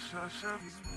special, 0.00 0.48
every 0.48 0.70
time. 0.70 0.89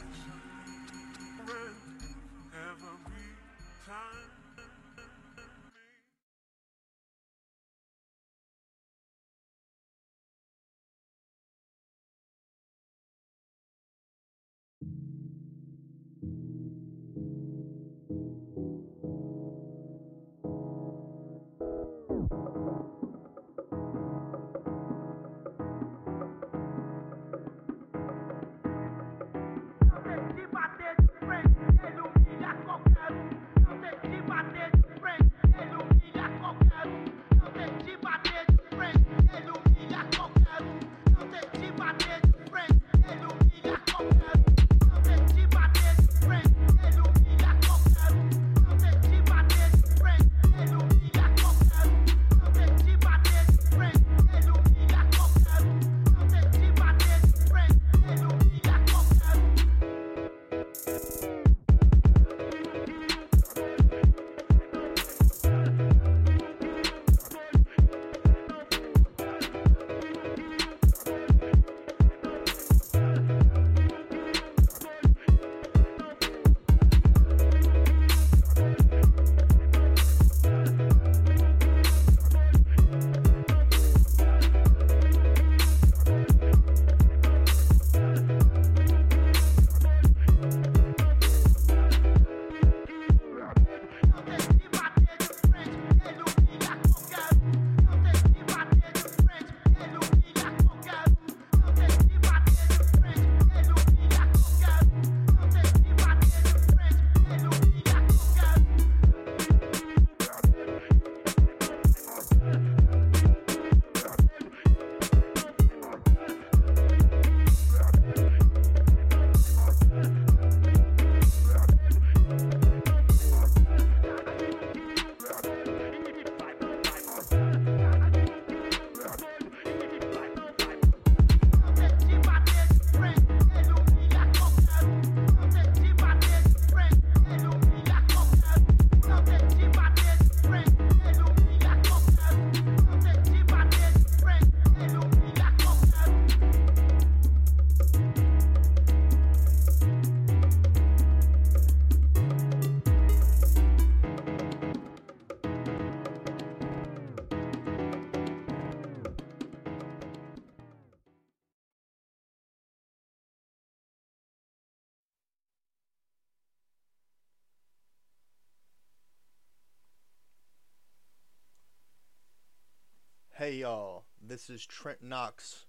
Y'all, 173.63 174.03
this 174.21 174.49
is 174.49 174.65
Trent 174.65 175.01
Knox 175.01 175.67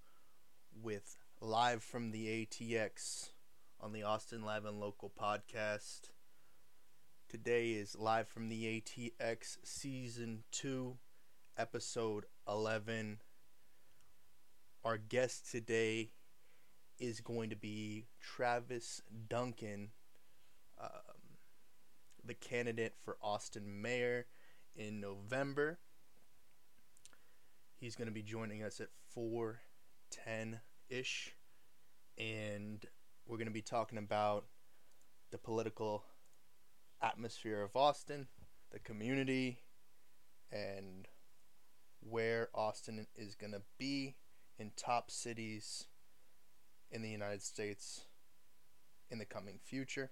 with 0.82 1.16
Live 1.40 1.80
from 1.80 2.10
the 2.10 2.44
ATX 2.44 3.30
on 3.80 3.92
the 3.92 4.02
Austin 4.02 4.44
Live 4.44 4.64
and 4.64 4.80
Local 4.80 5.12
podcast. 5.16 6.10
Today 7.28 7.70
is 7.70 7.94
Live 7.96 8.26
from 8.26 8.48
the 8.48 8.64
ATX 8.80 9.58
Season 9.62 10.42
2, 10.50 10.96
Episode 11.56 12.24
11. 12.48 13.20
Our 14.84 14.98
guest 14.98 15.48
today 15.48 16.10
is 16.98 17.20
going 17.20 17.50
to 17.50 17.56
be 17.56 18.08
Travis 18.20 19.02
Duncan, 19.28 19.90
um, 20.80 20.88
the 22.24 22.34
candidate 22.34 22.94
for 23.04 23.18
Austin 23.22 23.80
Mayor 23.80 24.26
in 24.74 25.00
November. 25.00 25.78
He's 27.84 27.96
going 27.96 28.08
to 28.08 28.14
be 28.14 28.22
joining 28.22 28.62
us 28.62 28.80
at 28.80 28.88
4:10 29.14 30.60
ish, 30.88 31.34
and 32.16 32.82
we're 33.26 33.36
going 33.36 33.46
to 33.46 33.52
be 33.52 33.60
talking 33.60 33.98
about 33.98 34.46
the 35.30 35.36
political 35.36 36.06
atmosphere 37.02 37.60
of 37.60 37.76
Austin, 37.76 38.28
the 38.70 38.78
community, 38.78 39.58
and 40.50 41.08
where 42.00 42.48
Austin 42.54 43.06
is 43.16 43.34
going 43.34 43.52
to 43.52 43.60
be 43.76 44.16
in 44.58 44.72
top 44.78 45.10
cities 45.10 45.84
in 46.90 47.02
the 47.02 47.10
United 47.10 47.42
States 47.42 48.06
in 49.10 49.18
the 49.18 49.26
coming 49.26 49.60
future. 49.62 50.10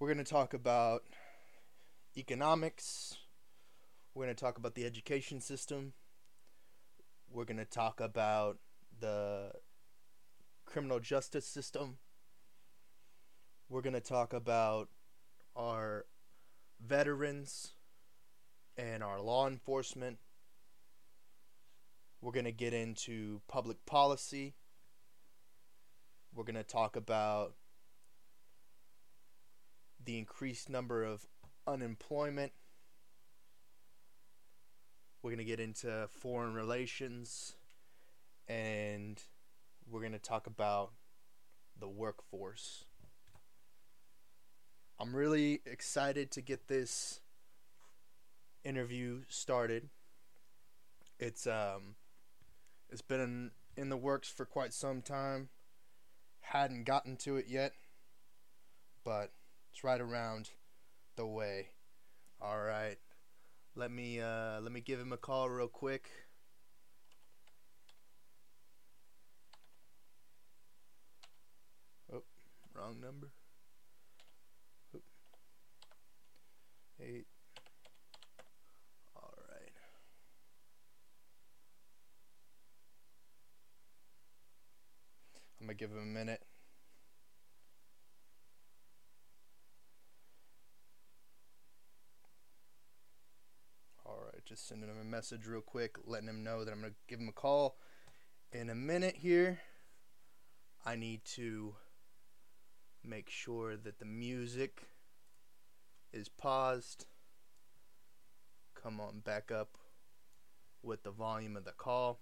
We're 0.00 0.12
going 0.12 0.24
to 0.24 0.24
talk 0.24 0.52
about 0.52 1.04
economics, 2.16 3.18
we're 4.16 4.24
going 4.24 4.34
to 4.34 4.44
talk 4.44 4.56
about 4.56 4.74
the 4.74 4.86
education 4.86 5.42
system. 5.42 5.92
We're 7.30 7.44
going 7.44 7.58
to 7.58 7.66
talk 7.66 8.00
about 8.00 8.56
the 8.98 9.52
criminal 10.64 11.00
justice 11.00 11.46
system. 11.46 11.98
We're 13.68 13.82
going 13.82 13.92
to 13.92 14.00
talk 14.00 14.32
about 14.32 14.88
our 15.54 16.06
veterans 16.80 17.72
and 18.78 19.04
our 19.04 19.20
law 19.20 19.46
enforcement. 19.46 20.16
We're 22.22 22.32
going 22.32 22.46
to 22.46 22.52
get 22.52 22.72
into 22.72 23.42
public 23.48 23.84
policy. 23.84 24.54
We're 26.34 26.44
going 26.44 26.54
to 26.56 26.64
talk 26.64 26.96
about 26.96 27.52
the 30.02 30.16
increased 30.16 30.70
number 30.70 31.04
of 31.04 31.26
unemployment 31.66 32.52
we're 35.26 35.32
going 35.32 35.44
to 35.44 35.44
get 35.44 35.58
into 35.58 36.06
foreign 36.20 36.54
relations 36.54 37.56
and 38.46 39.20
we're 39.90 39.98
going 39.98 40.12
to 40.12 40.20
talk 40.20 40.46
about 40.46 40.92
the 41.80 41.88
workforce. 41.88 42.84
I'm 45.00 45.16
really 45.16 45.62
excited 45.66 46.30
to 46.30 46.40
get 46.40 46.68
this 46.68 47.18
interview 48.62 49.22
started. 49.26 49.88
It's 51.18 51.44
um 51.44 51.96
it's 52.88 53.02
been 53.02 53.20
in, 53.20 53.50
in 53.76 53.88
the 53.88 53.96
works 53.96 54.28
for 54.28 54.44
quite 54.44 54.72
some 54.72 55.02
time. 55.02 55.48
Hadn't 56.38 56.84
gotten 56.84 57.16
to 57.16 57.36
it 57.36 57.46
yet, 57.48 57.72
but 59.02 59.32
it's 59.72 59.82
right 59.82 60.00
around 60.00 60.50
the 61.16 61.26
way. 61.26 61.70
All 62.40 62.60
right. 62.60 62.98
Let 63.78 63.90
me 63.90 64.20
uh, 64.20 64.58
let 64.62 64.72
me 64.72 64.80
give 64.80 64.98
him 64.98 65.12
a 65.12 65.18
call 65.18 65.50
real 65.50 65.68
quick. 65.68 66.08
Oh, 72.10 72.22
wrong 72.74 73.00
number. 73.02 73.28
Eight. 77.00 77.26
All 79.14 79.34
right. 79.50 79.70
I'm 85.60 85.66
gonna 85.66 85.74
give 85.74 85.90
him 85.90 85.98
a 85.98 86.06
minute. 86.06 86.40
All 94.06 94.22
right, 94.32 94.45
just 94.56 94.68
sending 94.68 94.88
him 94.88 94.96
a 94.98 95.04
message 95.04 95.46
real 95.46 95.60
quick, 95.60 95.98
letting 96.06 96.28
him 96.28 96.42
know 96.42 96.64
that 96.64 96.72
I'm 96.72 96.80
gonna 96.80 96.94
give 97.08 97.20
him 97.20 97.28
a 97.28 97.32
call 97.32 97.76
in 98.52 98.70
a 98.70 98.74
minute 98.74 99.16
here. 99.16 99.60
I 100.82 100.96
need 100.96 101.26
to 101.34 101.74
make 103.04 103.28
sure 103.28 103.76
that 103.76 103.98
the 103.98 104.06
music 104.06 104.88
is 106.10 106.30
paused. 106.30 107.04
Come 108.74 108.98
on 108.98 109.20
back 109.20 109.50
up 109.52 109.76
with 110.82 111.02
the 111.02 111.10
volume 111.10 111.58
of 111.58 111.66
the 111.66 111.72
call. 111.72 112.20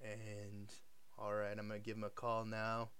And 0.00 0.72
alright, 1.18 1.58
I'm 1.58 1.66
going 1.66 1.80
to 1.80 1.84
give 1.84 1.96
him 1.96 2.04
a 2.04 2.10
call 2.10 2.44
now. 2.44 2.90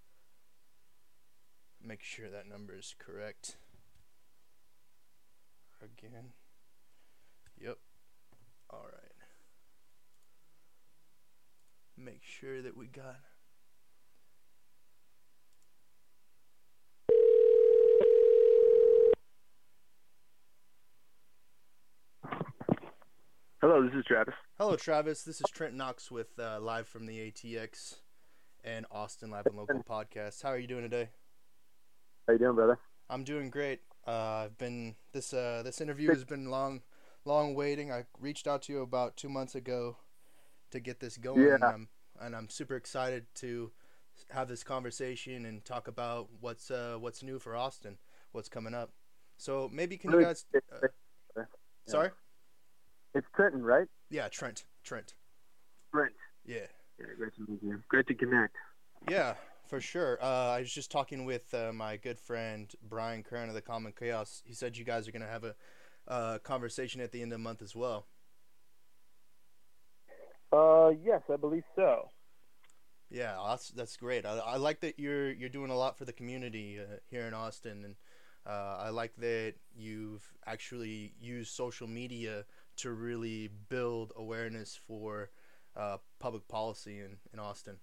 Make 1.80 2.02
sure 2.02 2.28
that 2.28 2.48
number 2.48 2.76
is 2.76 2.96
correct. 2.98 3.56
Again. 5.80 6.32
Yep. 7.60 7.78
Alright. 8.72 8.92
Make 11.96 12.22
sure 12.22 12.62
that 12.62 12.76
we 12.76 12.86
got 12.86 13.16
Hello, 23.60 23.82
this 23.82 23.92
is 23.98 24.04
Travis. 24.06 24.34
Hello, 24.56 24.76
Travis. 24.76 25.24
This 25.24 25.40
is 25.40 25.50
Trent 25.52 25.74
Knox 25.74 26.12
with 26.12 26.38
uh, 26.38 26.60
live 26.60 26.86
from 26.86 27.06
the 27.06 27.18
ATX 27.18 27.96
and 28.62 28.86
Austin 28.92 29.30
Live 29.30 29.46
and 29.46 29.56
Local 29.56 29.82
podcast. 29.82 30.44
How 30.44 30.50
are 30.50 30.58
you 30.58 30.68
doing 30.68 30.82
today? 30.82 31.08
How 32.28 32.34
you 32.34 32.38
doing, 32.38 32.54
brother? 32.54 32.78
I'm 33.10 33.24
doing 33.24 33.50
great. 33.50 33.80
Uh, 34.06 34.44
I've 34.44 34.58
been 34.58 34.94
this 35.12 35.34
uh, 35.34 35.62
this 35.64 35.80
interview 35.80 36.08
has 36.10 36.24
been 36.24 36.50
long, 36.50 36.82
long 37.28 37.54
waiting. 37.54 37.92
I 37.92 38.04
reached 38.18 38.48
out 38.48 38.62
to 38.62 38.72
you 38.72 38.80
about 38.80 39.16
two 39.16 39.28
months 39.28 39.54
ago 39.54 39.98
to 40.72 40.80
get 40.80 40.98
this 40.98 41.16
going, 41.16 41.42
Yeah. 41.42 41.54
and, 41.54 41.64
I'm, 41.64 41.88
and 42.20 42.34
I'm 42.34 42.48
super 42.48 42.74
excited 42.74 43.26
to 43.36 43.70
have 44.30 44.48
this 44.48 44.64
conversation 44.64 45.44
and 45.44 45.64
talk 45.64 45.86
about 45.86 46.28
what's 46.40 46.70
uh, 46.72 46.96
what's 46.98 47.22
new 47.22 47.38
for 47.38 47.54
Austin, 47.54 47.98
what's 48.32 48.48
coming 48.48 48.74
up. 48.74 48.90
So 49.36 49.70
maybe 49.72 49.96
can 49.96 50.10
you 50.10 50.22
guys? 50.22 50.44
Uh, 50.56 51.42
sorry. 51.86 52.10
It's 53.14 53.26
Trenton, 53.36 53.62
right? 53.62 53.86
Yeah, 54.10 54.28
Trent. 54.28 54.64
Trent. 54.82 55.14
Trent. 55.94 56.12
Yeah. 56.44 56.66
Yeah, 56.98 57.06
great 57.16 57.34
to 57.36 57.46
meet 57.48 57.62
you. 57.62 57.80
Great 57.88 58.06
to 58.08 58.14
connect. 58.14 58.54
Yeah, 59.08 59.34
for 59.68 59.80
sure. 59.80 60.18
Uh, 60.20 60.50
I 60.56 60.60
was 60.60 60.72
just 60.72 60.90
talking 60.90 61.24
with 61.24 61.54
uh, 61.54 61.72
my 61.72 61.96
good 61.96 62.18
friend 62.18 62.70
Brian 62.82 63.22
Kern 63.22 63.48
of 63.48 63.54
the 63.54 63.62
Common 63.62 63.92
Chaos. 63.98 64.42
He 64.44 64.52
said 64.52 64.76
you 64.76 64.84
guys 64.84 65.06
are 65.06 65.12
going 65.12 65.22
to 65.22 65.28
have 65.28 65.44
a 65.44 65.54
uh, 66.08 66.38
conversation 66.38 67.00
at 67.00 67.12
the 67.12 67.22
end 67.22 67.32
of 67.32 67.38
the 67.38 67.42
month 67.42 67.62
as 67.62 67.76
well. 67.76 68.06
Uh, 70.52 70.90
yes, 71.04 71.20
I 71.30 71.36
believe 71.36 71.64
so. 71.76 72.10
Yeah, 73.10 73.36
that's 73.48 73.68
that's 73.70 73.96
great. 73.96 74.26
I, 74.26 74.38
I 74.38 74.56
like 74.56 74.80
that 74.80 74.98
you're 74.98 75.30
you're 75.30 75.48
doing 75.48 75.70
a 75.70 75.76
lot 75.76 75.96
for 75.96 76.04
the 76.04 76.12
community 76.12 76.78
uh, 76.78 76.96
here 77.10 77.26
in 77.26 77.34
Austin, 77.34 77.84
and 77.84 77.94
uh, 78.46 78.76
I 78.80 78.90
like 78.90 79.14
that 79.16 79.54
you've 79.74 80.26
actually 80.46 81.14
used 81.20 81.54
social 81.54 81.86
media 81.86 82.44
to 82.78 82.92
really 82.92 83.50
build 83.68 84.12
awareness 84.16 84.78
for 84.86 85.30
uh, 85.76 85.98
public 86.18 86.48
policy 86.48 86.98
in, 86.98 87.16
in 87.32 87.38
Austin. 87.38 87.76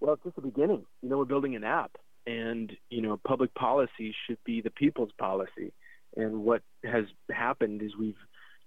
Well, 0.00 0.14
it's 0.14 0.24
just 0.24 0.36
the 0.36 0.42
beginning. 0.42 0.84
You 1.02 1.08
know, 1.08 1.18
we're 1.18 1.24
building 1.24 1.56
an 1.56 1.64
app, 1.64 1.92
and 2.26 2.72
you 2.90 3.02
know, 3.02 3.18
public 3.26 3.54
policy 3.54 4.14
should 4.26 4.38
be 4.44 4.60
the 4.60 4.70
people's 4.70 5.12
policy. 5.18 5.72
And 6.16 6.44
what 6.44 6.62
has 6.84 7.04
happened 7.30 7.82
is 7.82 7.96
we've 7.98 8.14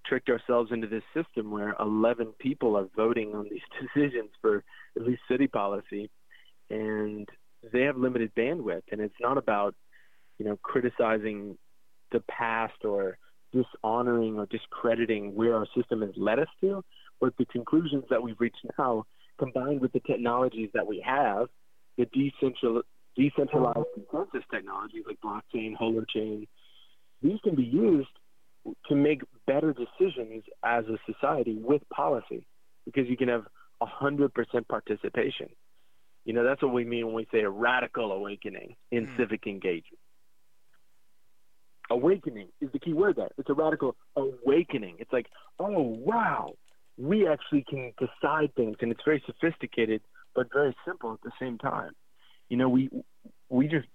tricked 0.06 0.30
ourselves 0.30 0.72
into 0.72 0.88
this 0.88 1.04
system 1.14 1.52
where 1.52 1.76
11 1.80 2.34
people 2.40 2.76
are 2.76 2.88
voting 2.96 3.34
on 3.36 3.48
these 3.50 3.62
decisions 3.82 4.30
for 4.42 4.64
at 4.96 5.04
least 5.04 5.22
city 5.30 5.48
policy, 5.48 6.10
and 6.70 7.28
they 7.72 7.82
have 7.82 7.98
limited 7.98 8.32
bandwidth. 8.36 8.84
And 8.92 9.02
it's 9.02 9.16
not 9.20 9.38
about 9.38 9.76
you 10.40 10.46
know 10.46 10.58
criticizing 10.62 11.58
the 12.12 12.22
past 12.30 12.86
or 12.86 13.18
dishonoring 13.52 14.38
or 14.38 14.46
discrediting 14.48 15.36
where 15.36 15.56
our 15.56 15.68
system 15.76 16.02
has 16.02 16.12
led 16.18 16.40
us 16.40 16.48
to, 16.62 16.84
but 17.22 17.34
the 17.38 17.46
conclusions 17.46 18.04
that 18.10 18.22
we've 18.22 18.40
reached 18.40 18.66
now 18.78 19.06
combined 19.38 19.82
with 19.82 19.92
the 19.94 20.00
technologies 20.02 20.70
that 20.74 20.86
we 20.86 21.04
have, 21.06 21.48
the 21.98 22.06
decentral, 22.06 22.82
decentralized 23.16 23.88
consensus 23.94 24.44
technologies 24.52 25.04
like 25.08 25.18
blockchain, 25.24 25.74
holochain, 25.78 26.48
these 27.24 27.40
can 27.44 27.56
be 27.56 27.64
used 27.64 28.10
to 28.88 28.96
make 28.96 29.22
better 29.48 29.74
decisions 29.74 30.44
as 30.64 30.86
a 30.86 30.98
society 31.12 31.56
with 31.56 31.82
policy 31.90 32.46
because 32.86 33.08
you 33.10 33.18
can 33.18 33.30
have 33.30 33.46
100% 33.82 34.68
participation. 34.68 35.50
You 36.26 36.34
know, 36.34 36.44
that's 36.44 36.62
what 36.62 36.74
we 36.74 36.86
mean 36.86 37.08
when 37.08 37.16
we 37.16 37.28
say 37.32 37.40
a 37.42 37.50
radical 37.50 38.12
awakening 38.12 38.76
in 38.92 39.08
Hmm. 39.08 39.18
civic 39.18 39.48
engagement. 39.48 40.00
Awakening 41.90 42.48
is 42.62 42.72
the 42.72 42.80
key 42.80 42.94
word 42.94 43.18
there. 43.18 43.30
It's 43.38 43.50
a 43.50 43.54
radical 43.54 43.96
awakening. 44.16 44.98
It's 45.00 45.12
like, 45.12 45.28
oh, 45.60 45.82
wow, 45.82 46.54
we 46.98 47.28
actually 47.28 47.64
can 47.70 47.94
decide 48.00 48.54
things, 48.56 48.78
and 48.82 48.92
it's 48.92 49.04
very 49.04 49.22
sophisticated, 49.26 50.02
but 50.34 50.52
very 50.54 50.76
simple 50.86 51.14
at 51.14 51.22
the 51.24 51.32
same 51.40 51.58
time. 51.58 51.92
You 52.50 52.58
know, 52.58 52.70
we 52.70 52.90
we 53.50 53.68
just 53.68 53.88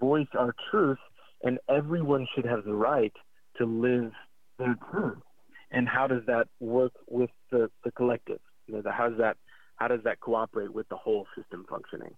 voice 0.00 0.28
our 0.34 0.54
truth, 0.70 0.98
and 1.42 1.58
everyone 1.68 2.26
should 2.34 2.44
have 2.44 2.64
the 2.64 2.74
right 2.74 3.12
to 3.58 3.64
live 3.66 4.12
their 4.58 4.76
truth. 4.90 5.18
And 5.70 5.88
how 5.88 6.06
does 6.06 6.22
that 6.26 6.48
work 6.60 6.92
with 7.08 7.30
the, 7.50 7.68
the 7.84 7.90
collective? 7.92 8.40
You 8.66 8.74
know, 8.74 8.82
the, 8.82 8.92
how 8.92 9.08
does 9.08 9.18
that 9.18 9.36
how 9.76 9.88
does 9.88 10.00
that 10.04 10.20
cooperate 10.20 10.72
with 10.72 10.88
the 10.88 10.96
whole 10.96 11.26
system 11.36 11.66
functioning? 11.68 12.14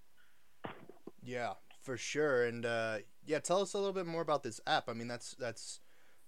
Yeah, 1.22 1.54
for 1.82 1.96
sure. 1.96 2.44
And 2.44 2.64
uh, 2.64 2.98
yeah, 3.26 3.40
tell 3.40 3.60
us 3.60 3.74
a 3.74 3.78
little 3.78 3.92
bit 3.92 4.06
more 4.06 4.22
about 4.22 4.42
this 4.42 4.60
app. 4.66 4.88
I 4.88 4.92
mean, 4.92 5.08
that's 5.08 5.34
that's 5.38 5.80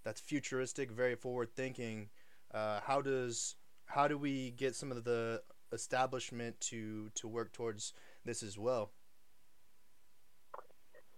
that's 0.04 0.20
futuristic, 0.20 0.90
very 0.90 1.14
forward 1.14 1.54
thinking. 1.54 2.09
Uh, 2.52 2.80
how 2.85 3.00
does 3.00 3.56
how 3.87 4.09
do 4.09 4.18
we 4.18 4.50
get 4.50 4.75
some 4.75 4.90
of 4.90 5.04
the 5.04 5.42
establishment 5.73 6.61
to 6.61 7.11
to 7.14 7.28
work 7.28 7.52
towards 7.52 7.92
this 8.25 8.42
as 8.42 8.59
well? 8.59 8.90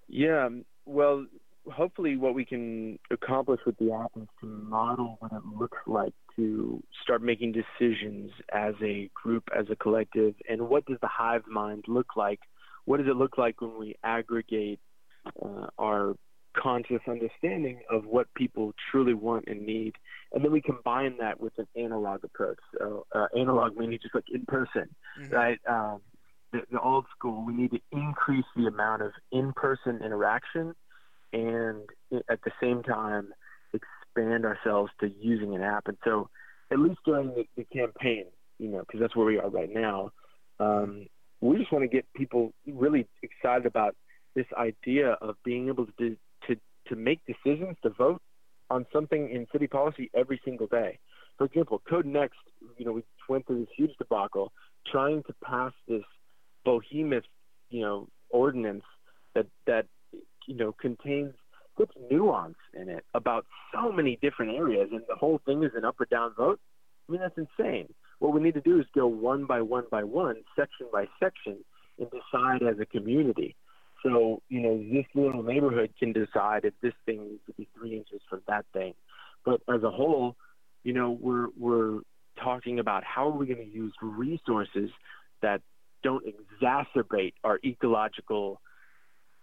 Yeah, 0.09 0.49
well, 0.85 1.27
hopefully, 1.71 2.17
what 2.17 2.35
we 2.35 2.45
can 2.45 2.99
accomplish 3.11 3.61
with 3.67 3.77
the 3.79 3.93
app 3.93 4.11
is 4.17 4.29
to 4.41 4.47
model 4.47 5.17
what 5.21 5.33
it 5.33 5.43
looks 5.59 5.79
like 5.87 6.15
to 6.37 6.83
start 7.03 7.23
making 7.23 7.53
decisions 7.53 8.31
as 8.53 8.75
a 8.83 9.11
group, 9.15 9.45
as 9.57 9.67
a 9.71 9.77
collective, 9.77 10.35
and 10.49 10.69
what 10.69 10.85
does 10.87 10.99
the 11.01 11.09
hive 11.09 11.47
mind 11.47 11.85
look 11.89 12.17
like? 12.17 12.41
What 12.85 12.99
does 12.99 13.07
it 13.07 13.17
look 13.17 13.39
like 13.39 13.61
when 13.61 13.79
we 13.79 13.97
aggregate 14.03 14.81
uh, 15.41 15.67
our 15.79 16.15
conscious 16.55 17.01
understanding 17.09 17.81
of 17.91 18.05
what 18.05 18.27
people 18.35 18.75
truly 18.91 19.15
want 19.15 19.45
and 19.47 19.65
need, 19.65 19.95
and 20.33 20.45
then 20.45 20.53
we 20.53 20.61
combine 20.61 21.17
that 21.19 21.41
with 21.41 21.53
an 21.59 21.67
analog 21.77 22.25
approach. 22.25 22.59
So, 22.77 23.07
uh, 23.15 23.27
analog 23.37 23.77
meaning 23.77 23.99
just 24.03 24.15
like 24.15 24.29
in 24.33 24.45
person, 24.47 24.95
Mhm. 25.19 25.33
right? 25.33 25.61
Um, 25.67 26.03
the, 26.53 26.63
the 26.71 26.81
old 26.81 27.07
school, 27.17 27.45
we 27.47 27.55
need 27.55 27.71
to 27.71 27.81
increase 27.93 28.45
the 28.55 28.67
amount 28.67 29.01
of 29.01 29.13
in-person 29.31 30.03
interaction, 30.03 30.75
and 31.33 31.89
at 32.29 32.41
the 32.45 32.53
same 32.61 32.83
time 32.83 33.33
expand 33.73 34.45
ourselves 34.45 34.91
to 35.01 35.11
using 35.21 35.55
an 35.55 35.63
app. 35.63 35.89
And 35.89 35.97
so, 36.05 36.29
at 36.71 36.79
least 36.79 37.01
during 37.05 37.29
the, 37.29 37.45
the 37.57 37.65
campaign, 37.65 38.27
you 38.59 38.69
know, 38.69 38.81
because 38.81 39.01
that's 39.01 39.17
where 39.17 39.27
we 39.27 39.39
are 39.39 39.49
right 39.49 39.73
now, 39.73 40.11
um, 40.61 41.07
we 41.41 41.59
just 41.59 41.73
want 41.73 41.83
to 41.83 41.89
get 41.89 42.07
people 42.15 42.53
really 42.67 43.07
excited 43.23 43.67
about 43.67 43.97
this 44.35 44.47
idea 44.57 45.13
of 45.21 45.37
being 45.45 45.69
able 45.69 45.87
to 45.87 45.93
do, 45.99 46.17
to 46.49 46.57
to 46.89 46.97
make 46.97 47.21
decisions, 47.27 47.77
to 47.83 47.91
vote 47.91 48.23
on 48.71 48.87
something 48.93 49.31
in 49.31 49.47
city 49.53 49.67
policy 49.67 50.11
every 50.15 50.41
single 50.45 50.67
day. 50.67 50.99
For 51.39 51.45
example, 51.45 51.83
Code 51.89 52.07
Next, 52.07 52.39
you 52.79 52.85
know, 52.85 52.93
we 52.93 53.03
went 53.29 53.47
through 53.47 53.61
this 53.61 53.69
huge 53.77 53.93
debacle 53.99 54.53
trying 54.91 55.23
to 55.25 55.35
pass 55.45 55.73
this 55.89 56.03
behemoth, 56.65 57.25
you 57.71 57.83
know, 57.83 58.09
ordinance 58.31 58.85
that 59.35 59.47
that 59.67 59.87
you 60.47 60.55
know 60.55 60.73
contains 60.73 61.35
such 61.79 61.91
nuance 62.11 62.57
in 62.75 62.89
it 62.89 63.05
about 63.15 63.47
so 63.75 63.91
many 63.91 64.19
different 64.21 64.53
areas, 64.57 64.89
and 64.93 65.03
the 65.09 65.17
whole 65.17 65.41
thing 65.45 65.63
is 65.63 65.73
an 65.75 65.85
up 65.85 66.01
or 66.01 66.07
down 66.07 66.35
vote. 66.37 66.61
I 67.09 67.13
mean, 67.13 67.21
that's 67.21 67.39
insane. 67.39 67.93
What 68.19 68.33
we 68.33 68.41
need 68.41 68.55
to 68.55 68.61
do 68.61 68.79
is 68.79 68.87
go 68.95 69.07
one 69.07 69.47
by 69.47 69.63
one 69.63 69.85
by 69.91 70.05
one, 70.05 70.37
section 70.57 70.87
by 70.93 71.07
section, 71.19 71.59
and 71.99 72.09
decide 72.11 72.63
as 72.63 72.79
a 72.79 72.87
community. 72.87 73.57
So, 74.03 74.43
you 74.49 74.61
know, 74.61 74.79
this 74.79 75.07
little 75.15 75.43
neighborhood 75.43 75.93
can 75.99 76.13
decide 76.13 76.65
if 76.65 76.75
this 76.83 76.95
thing 77.07 77.29
needs 77.29 77.43
to 77.47 77.53
be 77.55 77.69
three 77.77 77.97
inches 77.97 78.21
from 78.29 78.43
that 78.49 78.65
thing. 78.73 78.95
But 79.45 79.61
as 79.73 79.83
a 79.83 79.91
whole, 79.91 80.37
you 80.85 80.93
know, 80.93 81.17
we're 81.21 81.49
we're 81.59 82.01
talking 82.43 82.79
about 82.79 83.05
how 83.05 83.29
are 83.29 83.37
we 83.37 83.47
going 83.47 83.59
to 83.59 83.73
use 83.73 83.93
resources 84.01 84.91
that 85.43 85.61
don't 86.03 86.25
exacerbate 86.27 87.35
our 87.45 87.61
ecological 87.65 88.61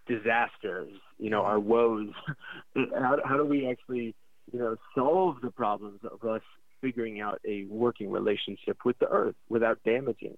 disasters, 0.09 0.91
you 1.17 1.29
know, 1.29 1.43
our 1.43 1.59
woes. 1.59 2.09
how, 2.75 3.17
how 3.23 3.37
do 3.37 3.45
we 3.45 3.69
actually, 3.69 4.15
you 4.51 4.59
know, 4.59 4.75
solve 4.95 5.37
the 5.41 5.51
problems 5.51 5.99
of 6.03 6.27
us 6.27 6.41
figuring 6.81 7.21
out 7.21 7.39
a 7.47 7.65
working 7.65 8.09
relationship 8.09 8.77
with 8.83 8.97
the 8.99 9.07
earth 9.07 9.35
without 9.47 9.79
damaging? 9.85 10.37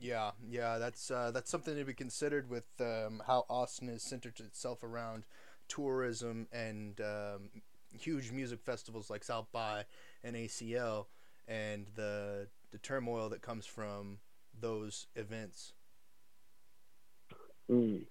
Yeah, 0.00 0.32
yeah, 0.48 0.78
that's 0.78 1.10
uh, 1.10 1.30
that's 1.32 1.50
something 1.50 1.76
to 1.76 1.84
be 1.84 1.94
considered 1.94 2.50
with 2.50 2.64
um, 2.80 3.22
how 3.26 3.44
Austin 3.48 3.88
is 3.88 4.02
centered 4.02 4.38
itself 4.40 4.82
around 4.82 5.24
tourism 5.68 6.46
and 6.52 7.00
um, 7.00 7.62
huge 7.98 8.30
music 8.32 8.60
festivals 8.62 9.08
like 9.08 9.24
South 9.24 9.46
by 9.52 9.84
and 10.22 10.36
ACL, 10.36 11.06
and 11.46 11.86
the 11.94 12.48
the 12.72 12.78
turmoil 12.78 13.28
that 13.28 13.40
comes 13.40 13.66
from 13.66 14.18
those 14.60 15.06
events. 15.14 15.72
Mm. 17.70 18.04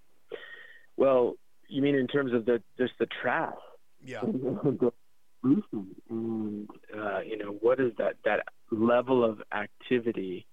Well, 0.97 1.35
you 1.67 1.81
mean 1.81 1.95
in 1.95 2.07
terms 2.07 2.33
of 2.33 2.45
the 2.45 2.61
just 2.77 2.93
the 2.99 3.07
trash? 3.21 3.53
Yeah. 4.03 4.21
and 5.43 6.69
uh, 6.95 7.19
you 7.19 7.37
know 7.37 7.57
what 7.61 7.79
is 7.79 7.91
that 7.97 8.15
that 8.25 8.45
level 8.71 9.23
of 9.23 9.41
activity? 9.53 10.45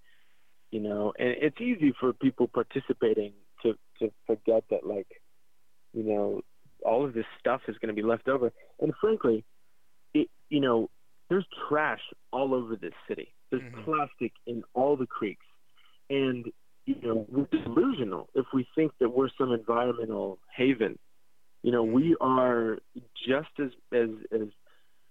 You 0.70 0.80
know, 0.80 1.12
and 1.18 1.34
it's 1.40 1.60
easy 1.60 1.92
for 1.98 2.12
people 2.12 2.48
participating 2.48 3.32
to 3.62 3.74
to 4.00 4.10
forget 4.26 4.64
that 4.70 4.86
like, 4.86 5.08
you 5.92 6.04
know, 6.04 6.42
all 6.84 7.04
of 7.04 7.14
this 7.14 7.26
stuff 7.38 7.62
is 7.68 7.76
going 7.78 7.94
to 7.94 8.00
be 8.00 8.06
left 8.06 8.28
over. 8.28 8.52
And 8.80 8.92
frankly, 9.00 9.44
it 10.14 10.28
you 10.48 10.60
know, 10.60 10.90
there's 11.28 11.46
trash 11.68 12.00
all 12.32 12.54
over 12.54 12.76
this 12.76 12.94
city. 13.08 13.34
There's 13.50 13.62
mm-hmm. 13.62 13.82
plastic 13.82 14.32
in 14.46 14.62
all 14.74 14.96
the 14.96 15.06
creeks, 15.06 15.46
and 16.08 16.46
you 17.00 17.08
know, 17.08 17.26
we're 17.28 17.46
delusional 17.46 18.28
if 18.34 18.46
we 18.52 18.66
think 18.74 18.92
that 19.00 19.10
we're 19.10 19.28
some 19.38 19.52
environmental 19.52 20.38
haven. 20.54 20.98
You 21.62 21.72
know, 21.72 21.82
we 21.82 22.16
are 22.20 22.78
just 23.26 23.48
as 23.58 23.70
as 23.92 24.08
as 24.32 24.48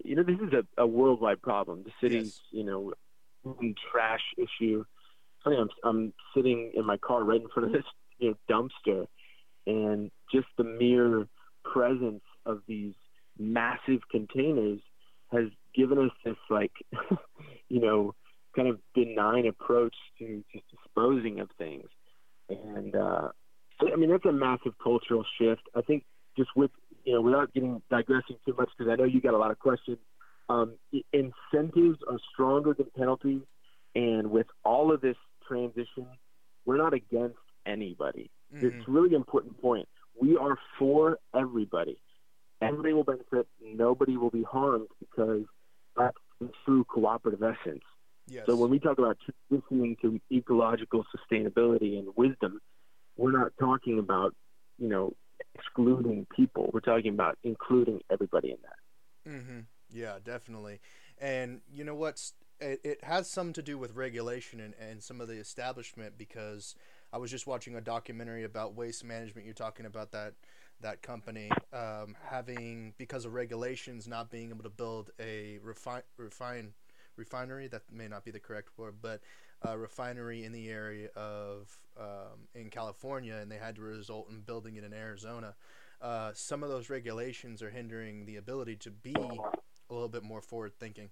you 0.04 0.16
know, 0.16 0.24
this 0.24 0.40
is 0.40 0.54
a, 0.54 0.82
a 0.82 0.88
worldwide 0.88 1.42
problem. 1.42 1.84
The 1.84 1.92
city's, 2.02 2.24
yes. 2.26 2.42
you 2.52 2.64
know, 2.64 2.94
trash 3.92 4.24
issue. 4.38 4.84
Funny, 5.44 5.58
I'm 5.58 5.70
I'm 5.84 6.14
sitting 6.36 6.72
in 6.76 6.86
my 6.86 6.98
car 6.98 7.24
right 7.24 7.42
in 7.42 7.48
front 7.50 7.68
of 7.68 7.74
this 7.74 7.86
you 8.18 8.30
know 8.30 8.70
dumpster, 8.88 9.08
and 9.68 10.12
just 10.34 10.48
the 10.58 10.64
mere 10.64 11.28
presence 11.64 12.24
of 12.46 12.62
these 12.68 12.94
massive 13.38 14.02
containers 14.12 14.80
has 15.32 15.46
given 15.76 16.00
us 16.00 16.12
this 16.26 16.36
like, 16.50 16.72
you 17.70 17.80
know, 17.80 18.16
kind 18.60 18.70
of 18.70 18.80
benign 18.94 19.48
approach 19.48 19.96
to 20.18 20.44
just 20.52 20.66
disposing 20.70 21.40
of 21.40 21.50
things. 21.58 21.88
And 22.50 22.96
uh, 22.96 23.30
I 23.82 23.96
mean, 23.96 24.10
that's 24.10 24.26
a 24.26 24.32
massive 24.32 24.74
cultural 24.84 25.24
shift. 25.40 25.62
I 25.76 25.82
think 25.82 26.04
just 26.38 26.50
with, 26.56 26.72
you 27.06 27.14
know, 27.14 27.22
without 27.22 27.54
getting 27.54 27.82
digressing 27.90 28.38
too 28.46 28.54
much, 28.58 28.70
because 28.78 28.92
I 28.92 28.96
know 28.96 29.06
you 29.06 29.22
got 29.22 29.34
a 29.34 29.38
lot 29.38 29.52
of 29.52 29.60
questions, 29.60 29.98
um, 30.50 30.76
incentives 31.14 32.00
are 32.10 32.20
stronger 32.34 32.74
than 32.74 32.88
penalties. 32.98 33.42
And 33.96 34.30
with 34.30 34.48
all 34.66 34.92
of 34.94 35.02
this 35.02 35.16
transition, 35.48 36.08
we're 36.66 36.78
not 36.78 36.94
against 36.94 37.38
anybody. 37.66 38.30
Mm-hmm. 38.54 38.68
It's 38.68 38.88
a 38.88 38.92
really 38.92 39.16
important 39.16 39.62
point. 39.62 39.88
We 40.20 40.36
are 40.38 40.58
for 40.78 41.18
everybody. 41.34 41.98
Everybody 42.62 42.94
will 42.94 43.06
benefit. 43.06 43.48
Nobody 43.64 44.18
will 44.18 44.32
be 44.32 44.44
harmed 44.44 44.88
because 45.00 45.44
that's 45.96 46.18
the 46.42 46.50
true 46.66 46.84
cooperative 46.84 47.42
essence. 47.42 47.84
Yes. 48.30 48.46
So 48.46 48.56
when 48.56 48.70
we 48.70 48.80
talk 48.80 48.98
about 48.98 49.18
transitioning 49.52 50.00
to 50.02 50.20
ecological 50.32 51.06
sustainability 51.16 51.98
and 51.98 52.10
wisdom, 52.16 52.60
we're 53.18 53.32
not 53.32 53.52
talking 53.60 54.00
about, 54.00 54.36
you 54.78 54.88
know, 54.88 55.14
excluding 55.56 56.28
people. 56.36 56.70
We're 56.74 56.80
talking 56.80 57.14
about 57.14 57.38
including 57.44 58.02
everybody 58.12 58.52
in 58.52 58.58
that. 58.64 59.32
Mm-hmm. 59.32 59.60
Yeah, 59.92 60.18
definitely. 60.24 60.80
And 61.18 61.62
you 61.72 61.84
know 61.84 61.96
what's 61.96 62.34
it, 62.60 62.80
it 62.84 63.04
has 63.04 63.30
some 63.30 63.54
to 63.54 63.62
do 63.62 63.78
with 63.78 63.96
regulation 63.96 64.60
and, 64.60 64.74
and 64.80 65.02
some 65.02 65.22
of 65.22 65.28
the 65.28 65.36
establishment 65.36 66.18
because 66.18 66.76
I 67.12 67.18
was 67.18 67.32
just 67.32 67.48
watching 67.48 67.76
a 67.76 67.82
documentary 67.82 68.44
about 68.44 68.76
waste 68.76 69.04
management. 69.04 69.46
You're 69.46 69.54
talking 69.54 69.86
about 69.86 70.12
that 70.12 70.34
that 70.82 71.02
company 71.02 71.50
um, 71.74 72.16
having 72.30 72.94
because 72.98 73.26
of 73.26 73.34
regulations 73.34 74.08
not 74.08 74.30
being 74.30 74.50
able 74.50 74.64
to 74.64 74.70
build 74.70 75.12
a 75.20 75.60
refine 75.62 76.04
refine 76.18 76.74
refinery. 77.20 77.68
That 77.68 77.84
may 77.92 78.08
not 78.08 78.26
be 78.26 78.32
the 78.32 78.40
correct 78.40 78.70
word, 78.78 78.96
but 79.02 79.22
a 79.62 79.78
refinery 79.78 80.46
in 80.46 80.52
the 80.52 80.70
area 80.70 81.10
of 81.16 81.78
um, 82.00 82.48
in 82.56 82.70
California, 82.70 83.36
and 83.36 83.52
they 83.52 83.58
had 83.58 83.76
to 83.76 83.82
result 83.82 84.30
in 84.32 84.42
building 84.42 84.78
it 84.78 84.84
in 84.84 84.94
Arizona. 84.94 85.54
Uh, 86.02 86.32
some 86.34 86.64
of 86.64 86.70
those 86.70 86.90
regulations 86.90 87.62
are 87.62 87.70
hindering 87.70 88.26
the 88.26 88.38
ability 88.38 88.78
to 88.78 88.90
be 88.90 89.14
a 89.14 89.94
little 89.94 90.08
bit 90.08 90.24
more 90.24 90.42
forward 90.42 90.72
thinking. 90.80 91.10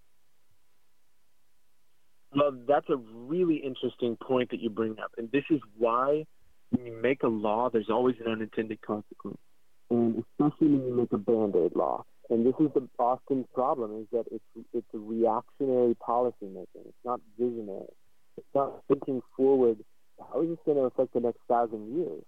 Well, 2.34 2.52
that's 2.68 2.90
a 2.90 2.96
really 2.96 3.58
interesting 3.58 4.18
point 4.18 4.52
that 4.52 4.62
you 4.62 4.70
bring 4.70 4.98
up, 5.00 5.12
and 5.18 5.30
this 5.32 5.44
is 5.50 5.60
why 5.78 6.26
when 6.70 6.86
you 6.86 7.00
make 7.02 7.24
a 7.24 7.28
law, 7.28 7.70
there's 7.70 7.90
always 7.90 8.16
an 8.26 8.32
unintended 8.32 8.82
consequence, 8.82 9.40
and 9.90 10.24
especially 10.24 10.68
when 10.68 10.86
you 10.88 10.96
make 10.96 11.12
a 11.14 11.18
band-aid 11.18 11.76
law 11.76 12.04
and 12.30 12.46
this 12.46 12.56
is 12.60 12.68
the 12.74 12.88
Austin's 13.00 13.46
problem 13.54 14.02
is 14.02 14.08
that 14.12 14.26
it's 14.32 14.68
it's 14.74 14.88
a 14.94 14.98
reactionary 14.98 15.96
policy 15.96 16.36
making. 16.42 16.84
It's 16.86 17.06
not 17.06 17.22
visionary. 17.40 17.88
It's 18.38 18.48
not 18.54 18.82
thinking 18.88 19.22
forward. 19.36 19.78
How 20.20 20.42
is 20.42 20.50
this 20.50 20.58
going 20.66 20.78
to 20.78 20.84
affect 20.84 21.14
the 21.14 21.22
next 21.22 21.40
thousand 21.48 21.96
years? 21.96 22.24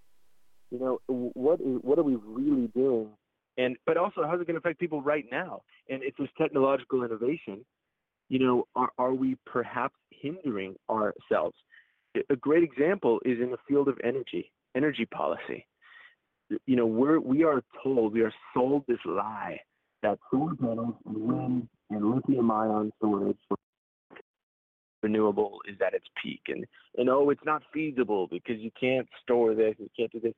You 0.72 0.80
know, 0.80 1.00
what 1.08 1.60
is 1.60 1.80
what 1.82 2.00
are 2.00 2.04
we 2.04 2.16
really 2.16 2.68
doing? 2.68 3.10
And 3.58 3.76
but 3.86 3.98
also, 3.98 4.24
how's 4.24 4.40
it 4.40 4.48
going 4.48 4.56
to 4.56 4.60
affect 4.60 4.80
people 4.80 5.02
right 5.02 5.26
now? 5.30 5.64
And 5.90 6.02
it's 6.04 6.18
this 6.18 6.30
technological 6.38 7.04
innovation. 7.04 7.66
You 8.30 8.40
know, 8.40 8.68
are 8.76 8.92
are 8.98 9.14
we 9.14 9.36
perhaps 9.46 9.96
hindering 10.12 10.76
ourselves? 10.90 11.56
A 12.30 12.36
great 12.36 12.64
example 12.64 13.20
is 13.26 13.40
in 13.40 13.52
the 13.52 13.58
field 13.68 13.88
of 13.90 13.98
energy, 14.04 14.52
energy 14.76 15.06
policy. 15.06 15.68
You 16.66 16.76
know, 16.78 16.86
we're 16.86 17.20
we 17.20 17.44
are 17.44 17.62
told 17.84 18.14
we 18.14 18.22
are 18.22 18.34
sold 18.54 18.86
this 18.88 19.00
lie 19.06 19.60
that 20.04 20.20
solar 20.32 20.56
panels 20.56 20.96
and 21.06 21.18
wind 21.18 21.68
and 21.90 22.12
lithium 22.12 22.52
ion 22.52 22.92
storage 22.98 23.38
renewable 25.02 25.60
is 25.68 25.78
at 25.86 25.94
its 25.94 26.06
peak. 26.22 26.42
And 26.48 26.66
and 26.98 27.10
oh 27.10 27.30
it's 27.30 27.46
not 27.46 27.64
feasible 27.74 28.28
because 28.28 28.60
you 28.60 28.72
can't 28.80 29.08
store 29.24 29.56
this 29.56 29.76
you 29.78 29.90
can't 29.98 30.12
do 30.12 30.20
this. 30.20 30.34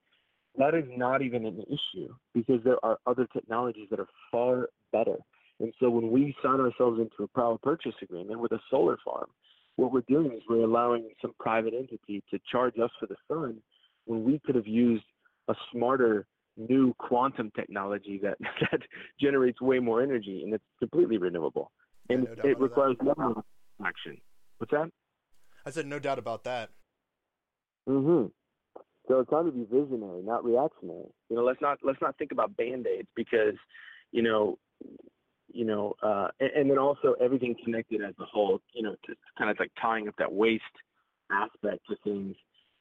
That 0.58 0.76
is 0.76 0.86
not 0.96 1.22
even 1.22 1.46
an 1.46 1.64
issue 1.68 2.14
because 2.34 2.62
there 2.64 2.84
are 2.84 2.98
other 3.08 3.28
technologies 3.32 3.88
that 3.90 4.00
are 4.00 4.10
far 4.32 4.70
better. 4.92 5.18
And 5.60 5.74
so 5.80 5.90
when 5.90 6.12
we 6.12 6.36
sign 6.44 6.60
ourselves 6.60 7.00
into 7.00 7.24
a 7.24 7.28
power 7.40 7.58
purchase 7.58 7.94
agreement 8.02 8.40
with 8.40 8.52
a 8.52 8.60
solar 8.70 8.98
farm 9.06 9.28
what 9.76 9.92
we're 9.92 10.02
doing 10.02 10.32
is 10.34 10.42
we're 10.50 10.64
allowing 10.64 11.10
some 11.22 11.34
private 11.40 11.74
entity 11.74 12.24
to 12.30 12.40
charge 12.52 12.78
us 12.78 12.92
for 13.00 13.08
the 13.08 13.16
sun 13.28 13.58
when 14.06 14.24
we 14.24 14.40
could 14.46 14.56
have 14.56 14.68
used 14.68 15.04
a 15.48 15.56
smarter 15.72 16.26
new 16.58 16.94
quantum 17.00 17.52
technology 17.56 18.20
that 18.22 18.38
that 18.72 18.82
generates 19.20 19.62
way 19.62 19.80
more 19.80 20.02
energy 20.02 20.42
and 20.44 20.54
it's 20.54 20.64
completely 20.80 21.18
renewable 21.18 21.72
and 22.10 22.28
yeah, 22.28 22.44
no 22.44 22.50
it 22.50 22.60
requires 22.60 22.96
no 23.02 23.44
action. 23.86 24.18
What's 24.58 24.72
that? 24.72 24.90
I 25.66 25.72
said 25.72 25.86
no 25.86 26.00
doubt 26.00 26.20
about 26.20 26.44
that. 26.44 26.70
Mm-hmm. 27.88 28.28
So 29.08 29.20
it's 29.20 29.30
time 29.30 29.46
to 29.46 29.52
be 29.52 29.64
visionary, 29.64 30.22
not 30.24 30.44
reactionary. 30.44 31.10
You 31.30 31.36
know, 31.36 31.44
let's 31.44 31.62
not 31.62 31.80
let's 31.84 32.02
not 32.02 32.18
think 32.18 32.32
about 32.32 32.56
band 32.56 32.86
aids 32.88 33.08
because, 33.16 33.56
you 34.12 34.22
know, 34.22 34.58
you 35.48 35.66
know, 35.66 35.94
uh, 36.02 36.28
and, 36.40 36.52
and, 36.52 36.72
then 36.72 36.78
also 36.78 37.16
everything 37.20 37.56
connected 37.64 38.02
as 38.02 38.14
a 38.20 38.26
whole. 38.26 38.60
You 38.74 38.84
know, 38.84 38.96
to 39.06 39.16
kind 39.38 39.50
of 39.50 39.58
like 39.60 39.72
tying 39.82 40.08
up 40.08 40.16
that 40.20 40.32
waste 40.32 40.64
aspect 41.32 41.82
to 41.90 41.96
things 42.04 42.36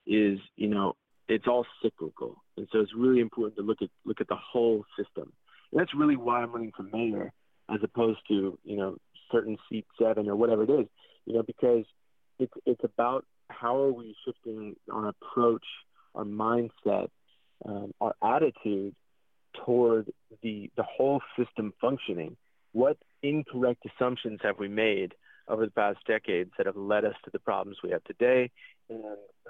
is, 0.06 0.38
you 0.56 0.68
know, 0.68 0.94
it's 1.31 1.47
all 1.47 1.64
cyclical, 1.83 2.43
and 2.57 2.66
so 2.73 2.81
it's 2.81 2.93
really 2.95 3.21
important 3.21 3.57
to 3.57 3.62
look 3.62 3.83
at 3.83 3.88
look 4.05 4.21
at 4.21 4.29
the 4.29 4.37
whole 4.37 4.85
system. 4.99 5.33
And 5.71 5.81
that's 5.81 5.95
really 5.95 6.16
why 6.16 6.43
I'm 6.43 6.53
running 6.53 6.73
for 6.77 6.83
mayor, 6.83 7.33
as 7.73 7.79
opposed 7.83 8.19
to 8.29 8.59
you 8.64 8.77
know 8.77 8.97
certain 9.31 9.57
seat 9.69 9.87
seven 9.99 10.29
or 10.29 10.35
whatever 10.35 10.64
it 10.64 10.71
is. 10.71 10.87
You 11.27 11.35
know, 11.35 11.43
because 11.43 11.85
it's 12.38 12.53
it's 12.66 12.83
about 12.83 13.25
how 13.49 13.77
are 13.81 13.93
we 13.93 14.16
shifting 14.25 14.75
our 14.93 15.09
approach, 15.09 15.64
our 16.14 16.25
mindset, 16.25 17.09
um, 17.64 17.93
our 18.01 18.14
attitude 18.23 18.95
toward 19.64 20.12
the 20.43 20.71
the 20.77 20.83
whole 20.83 21.23
system 21.38 21.73
functioning. 21.81 22.37
What 22.73 22.97
incorrect 23.23 23.85
assumptions 23.87 24.40
have 24.43 24.59
we 24.59 24.69
made 24.69 25.14
over 25.50 25.66
the 25.66 25.72
past 25.72 25.98
decades 26.06 26.50
that 26.56 26.66
have 26.66 26.76
led 26.76 27.04
us 27.04 27.14
to 27.24 27.30
the 27.30 27.38
problems 27.38 27.78
we 27.82 27.90
have 27.90 28.04
today? 28.04 28.50
And 28.88 29.04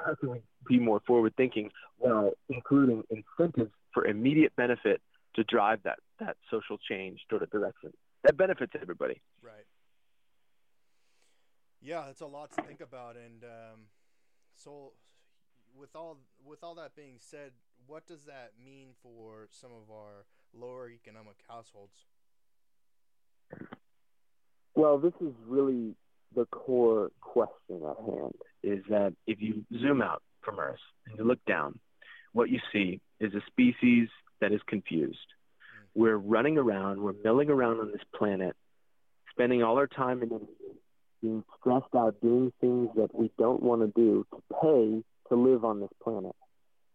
how 0.05 0.15
can 0.15 0.31
we 0.31 0.43
be 0.69 0.79
more 0.79 1.01
forward 1.07 1.35
thinking 1.37 1.71
while 1.99 2.33
including 2.49 3.05
incentives 3.11 3.71
for 3.93 4.07
immediate 4.07 4.55
benefit 4.57 5.01
to 5.37 5.45
drive 5.45 5.81
that, 5.85 5.99
that 6.19 6.37
social 6.51 6.79
change 6.79 7.21
toward 7.29 7.43
a 7.43 7.47
direction 7.47 7.93
that 8.25 8.37
benefits 8.37 8.73
everybody? 8.81 9.21
Right. 9.43 9.67
Yeah, 11.83 12.09
it's 12.11 12.21
a 12.21 12.27
lot 12.27 12.51
to 12.57 12.63
think 12.63 12.81
about. 12.81 13.17
And 13.17 13.45
um, 13.45 13.81
so, 14.55 14.93
with 15.79 15.95
all 15.97 16.19
with 16.45 16.63
all 16.63 16.75
that 16.75 16.95
being 16.95 17.17
said, 17.19 17.53
what 17.87 18.07
does 18.07 18.25
that 18.25 18.53
mean 18.63 18.89
for 19.03 19.49
some 19.51 19.71
of 19.71 19.91
our 19.91 20.27
lower 20.53 20.91
economic 20.91 21.37
households? 21.49 22.05
Well, 24.75 24.99
this 24.99 25.13
is 25.21 25.33
really 25.47 25.95
the 26.35 26.47
core 26.47 27.11
question 27.21 27.83
at 27.89 27.97
hand 28.05 28.35
is 28.63 28.85
that 28.89 29.15
if 29.27 29.41
you 29.41 29.65
zoom 29.81 30.03
out 30.03 30.23
from 30.43 30.59
Earth 30.59 30.79
and 31.07 31.19
you 31.19 31.25
look 31.25 31.45
down, 31.47 31.79
what 32.33 32.51
you 32.51 32.61
see 32.73 33.01
is 33.19 33.35
a 33.35 33.41
species 33.49 34.09
that 34.41 34.53
is 34.53 34.61
confused. 34.67 35.19
We're 35.95 36.17
running 36.17 36.57
around, 36.57 37.03
we're 37.03 37.15
milling 37.25 37.51
around 37.51 37.81
on 37.81 37.91
this 37.91 38.03
planet, 38.17 38.55
spending 39.33 39.63
all 39.63 39.77
our 39.77 39.89
time 39.89 40.23
and 40.23 40.31
being 41.21 41.45
stressed 41.59 41.95
out 41.97 42.21
doing 42.23 42.53
things 42.61 42.89
that 42.97 43.15
we 43.15 43.31
don't 43.39 43.63
want 43.63 43.83
to 43.83 43.89
do 44.01 44.27
to 44.31 44.43
pay 44.63 45.03
to 45.29 45.35
live 45.37 45.65
on 45.65 45.81
this 45.81 45.91
planet. 46.03 46.35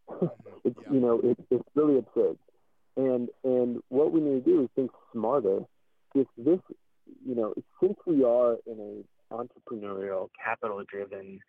Mm-hmm. 0.10 0.26
it's 0.64 0.78
yeah. 0.82 0.94
you 0.94 1.00
know 1.00 1.20
it, 1.24 1.38
it's 1.50 1.70
really 1.76 1.98
absurd, 1.98 2.38
and 2.96 3.30
and 3.44 3.82
what 3.90 4.12
we 4.12 4.22
need 4.22 4.46
to 4.46 4.52
do 4.52 4.64
is 4.64 4.70
think 4.76 4.92
smarter. 5.12 5.62
If 6.14 6.28
this 6.38 6.60
you 7.26 7.36
know 7.36 7.54
since 7.82 7.98
we 8.06 8.24
are 8.24 8.58
in 8.66 8.80
a 8.80 9.34
entrepreneurial, 9.34 10.30
capital-driven 10.44 11.40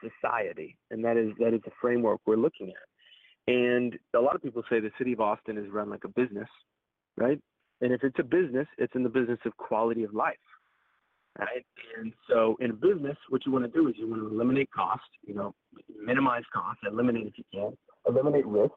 society, 0.00 0.76
and 0.90 1.04
that 1.04 1.16
is 1.16 1.32
that 1.38 1.54
is 1.54 1.60
the 1.64 1.72
framework 1.80 2.20
we're 2.26 2.36
looking 2.36 2.68
at. 2.70 3.52
And 3.52 3.98
a 4.14 4.20
lot 4.20 4.34
of 4.34 4.42
people 4.42 4.62
say 4.70 4.80
the 4.80 4.90
city 4.98 5.12
of 5.12 5.20
Austin 5.20 5.56
is 5.56 5.70
run 5.70 5.90
like 5.90 6.04
a 6.04 6.08
business, 6.08 6.48
right? 7.16 7.40
And 7.80 7.92
if 7.92 8.04
it's 8.04 8.18
a 8.18 8.24
business, 8.24 8.66
it's 8.76 8.94
in 8.94 9.02
the 9.02 9.08
business 9.08 9.38
of 9.46 9.56
quality 9.56 10.02
of 10.02 10.12
life, 10.12 10.36
right? 11.38 11.64
And 11.98 12.12
so 12.28 12.56
in 12.60 12.70
a 12.70 12.74
business, 12.74 13.16
what 13.28 13.46
you 13.46 13.52
want 13.52 13.64
to 13.64 13.70
do 13.70 13.88
is 13.88 13.94
you 13.96 14.08
want 14.08 14.22
to 14.22 14.28
eliminate 14.28 14.68
cost, 14.70 15.08
you 15.26 15.34
know, 15.34 15.54
minimize 16.04 16.42
cost, 16.52 16.80
eliminate 16.86 17.26
if 17.26 17.38
you 17.38 17.44
can, 17.52 17.76
eliminate 18.06 18.46
risk, 18.46 18.74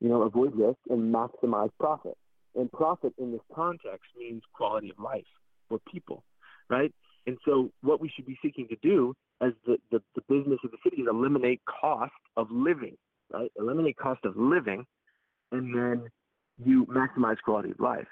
you 0.00 0.08
know, 0.08 0.22
avoid 0.22 0.54
risk, 0.54 0.78
and 0.88 1.14
maximize 1.14 1.70
profit. 1.78 2.16
And 2.54 2.72
profit 2.72 3.12
in 3.18 3.32
this 3.32 3.42
context 3.54 4.06
means 4.18 4.42
quality 4.54 4.90
of 4.90 4.98
life 4.98 5.24
for 5.68 5.78
people, 5.92 6.24
right? 6.68 6.92
And 7.26 7.36
so 7.44 7.70
what 7.82 8.00
we 8.00 8.10
should 8.14 8.26
be 8.26 8.38
seeking 8.42 8.68
to 8.68 8.76
do 8.82 9.14
as 9.42 9.52
the, 9.66 9.76
the, 9.90 10.00
the 10.14 10.22
business 10.28 10.58
of 10.64 10.70
the 10.70 10.78
city 10.82 11.02
is 11.02 11.08
eliminate 11.10 11.60
cost 11.66 12.12
of 12.36 12.50
living, 12.50 12.96
right? 13.32 13.52
Eliminate 13.58 13.96
cost 13.96 14.24
of 14.24 14.36
living, 14.36 14.86
and 15.52 15.74
then 15.74 16.08
you 16.64 16.86
maximize 16.86 17.36
quality 17.44 17.70
of 17.70 17.80
life. 17.80 18.06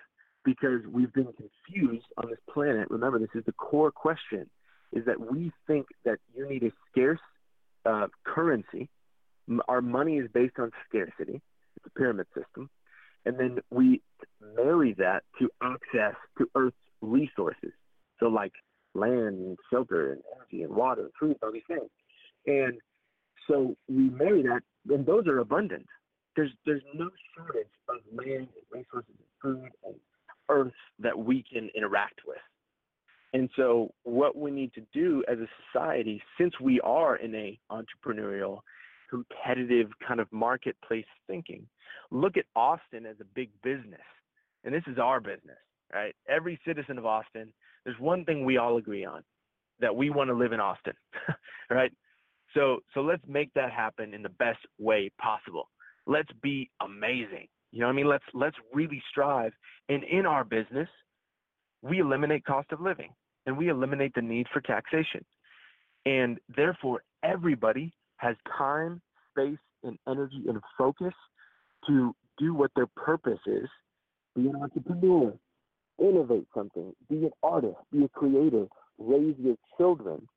Because 0.45 0.81
we've 0.93 1.13
been 1.13 1.33
confused 1.33 2.07
on 2.19 2.29
this 2.31 2.39
planet. 2.53 2.89
Remember, 2.91 3.19
this 3.19 3.35
is 3.35 3.45
the 3.47 3.53
core 3.53 3.91
question: 3.91 4.49
is 4.93 5.05
that 5.07 5.19
we 5.19 5.51
think 5.67 5.87
that 6.05 6.19
you 6.35 6.49
need 6.49 6.63
a 6.63 6.71
scarce 6.91 7.21
uh, 7.85 8.07
currency. 8.25 8.89
Our 9.67 9.81
money 9.81 10.19
is 10.19 10.29
based 10.33 10.59
on 10.59 10.71
scarcity. 10.89 11.41
It's 11.77 11.87
a 11.87 11.99
pyramid 11.99 12.27
system, 12.37 12.71
and 13.25 13.39
then 13.41 13.59
we 13.71 14.03
marry 14.55 14.95
that 14.99 15.25
to 15.41 15.51
access 15.63 16.15
to 16.39 16.49
Earth's 16.55 16.77
resources. 17.01 17.73
So, 18.19 18.27
like 18.27 18.53
land 18.95 19.39
and 19.39 19.59
shelter 19.71 20.13
and 20.13 20.23
energy 20.35 20.63
and 20.63 20.75
water 20.75 21.03
and 21.03 21.11
food, 21.19 21.37
all 21.43 21.53
these 21.53 21.63
things. 21.69 21.91
And 22.47 22.79
so 23.49 23.77
we 23.89 24.11
marry 24.11 24.43
that, 24.43 24.63
and 24.89 25.05
those 25.05 25.27
are 25.27 25.39
abundant. 25.39 25.87
There's 26.35 26.51
there's 26.65 26.83
no 26.95 27.11
shortage 27.35 27.67
of 27.89 27.97
land 28.13 28.49
and 28.49 28.67
resources 28.71 29.15
and 29.19 29.29
food 29.43 29.71
and 29.85 29.95
earth 30.49 30.73
that 30.99 31.19
we 31.19 31.43
can 31.51 31.71
interact 31.75 32.21
with. 32.27 32.39
And 33.33 33.51
so 33.57 33.93
what 34.05 34.37
we 34.37 34.51
need 34.51 34.73
to 34.75 34.83
do 34.93 35.25
as 35.29 35.39
a 35.39 35.47
society, 35.67 36.23
since 36.39 36.55
we 36.61 36.81
are 36.81 37.17
in 37.17 37.35
a 37.35 37.59
entrepreneurial, 37.71 38.61
competitive 39.11 39.91
kind 40.07 40.21
of 40.21 40.33
marketplace 40.33 41.05
thinking, 41.27 41.67
look 42.11 42.37
at 42.37 42.45
Austin 42.55 43.07
as 43.07 43.17
a 43.21 43.25
big 43.35 43.51
business. 43.63 44.01
And 44.65 44.75
this 44.75 44.85
is 44.87 44.99
our 44.99 45.21
business, 45.21 45.59
right? 45.93 46.15
Every 46.29 46.59
citizen 46.65 46.99
of 46.99 47.07
Austin 47.07 47.53
there's 47.87 47.99
one 48.01 48.25
thing 48.25 48.45
we 48.45 48.59
all 48.59 48.77
agree 48.77 49.05
on 49.05 49.23
that 49.79 49.95
we 49.95 50.11
want 50.11 50.29
to 50.29 50.35
live 50.35 50.53
in 50.53 50.59
Austin, 50.59 50.95
right? 51.71 51.93
So 52.53 52.81
so 52.93 53.01
let's 53.01 53.23
make 53.29 53.55
that 53.55 53.71
happen 53.71 54.13
in 54.13 54.23
the 54.23 54.29
best 54.29 54.59
way 54.79 55.11
possible. 55.21 55.71
Let's 56.07 56.31
be 56.43 56.69
amazing. 56.83 57.47
You 57.71 57.81
know 57.81 57.87
what 57.87 57.93
I 57.93 57.97
mean? 57.97 58.09
Let's 58.09 58.25
let's 58.35 58.57
really 58.75 59.01
strive. 59.09 59.53
And 59.89 60.03
in 60.03 60.27
our 60.27 60.43
business, 60.43 60.89
we 61.81 62.01
eliminate 62.01 62.45
cost 62.45 62.73
of 62.73 62.81
living 62.81 63.11
and 63.47 63.57
we 63.57 63.69
eliminate 63.69 64.13
the 64.17 64.23
need 64.23 64.49
for 64.53 64.61
taxation. 64.61 65.25
And 66.05 66.39
therefore 66.57 67.03
everybody 67.23 67.93
has 68.17 68.35
time, 68.59 69.01
space, 69.31 69.59
and 69.85 69.97
energy 70.09 70.43
and 70.49 70.61
focus 70.77 71.15
to 71.87 72.13
do 72.39 72.53
what 72.53 72.73
their 72.75 72.89
purpose 72.97 73.39
is, 73.47 73.69
be 74.35 74.49
an 74.49 74.57
entrepreneur, 74.57 75.33
innovate 75.99 76.47
something, 76.55 76.95
be 77.09 77.27
an 77.27 77.31
artist, 77.43 77.77
be 77.93 78.05
a 78.05 78.09
creator, 78.09 78.67
raise 78.99 79.35
your 79.39 79.57
children, 79.77 80.29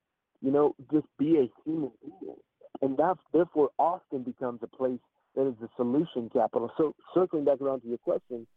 you 0.41 0.51
know, 0.51 0.75
just 0.91 1.05
be 1.17 1.37
a 1.37 1.49
human 1.63 1.91
being. 2.01 2.35
And 2.81 2.97
that's 2.97 3.19
therefore 3.33 3.69
Austin 3.77 4.23
becomes 4.23 4.59
a 4.63 4.67
place 4.67 4.99
that 5.35 5.47
is 5.47 5.55
the 5.61 5.69
solution 5.75 6.29
capital. 6.31 6.71
So 6.77 6.95
circling 7.13 7.45
back 7.45 7.61
around 7.61 7.81
to 7.81 7.87
your 7.87 7.97
question, 7.97 8.47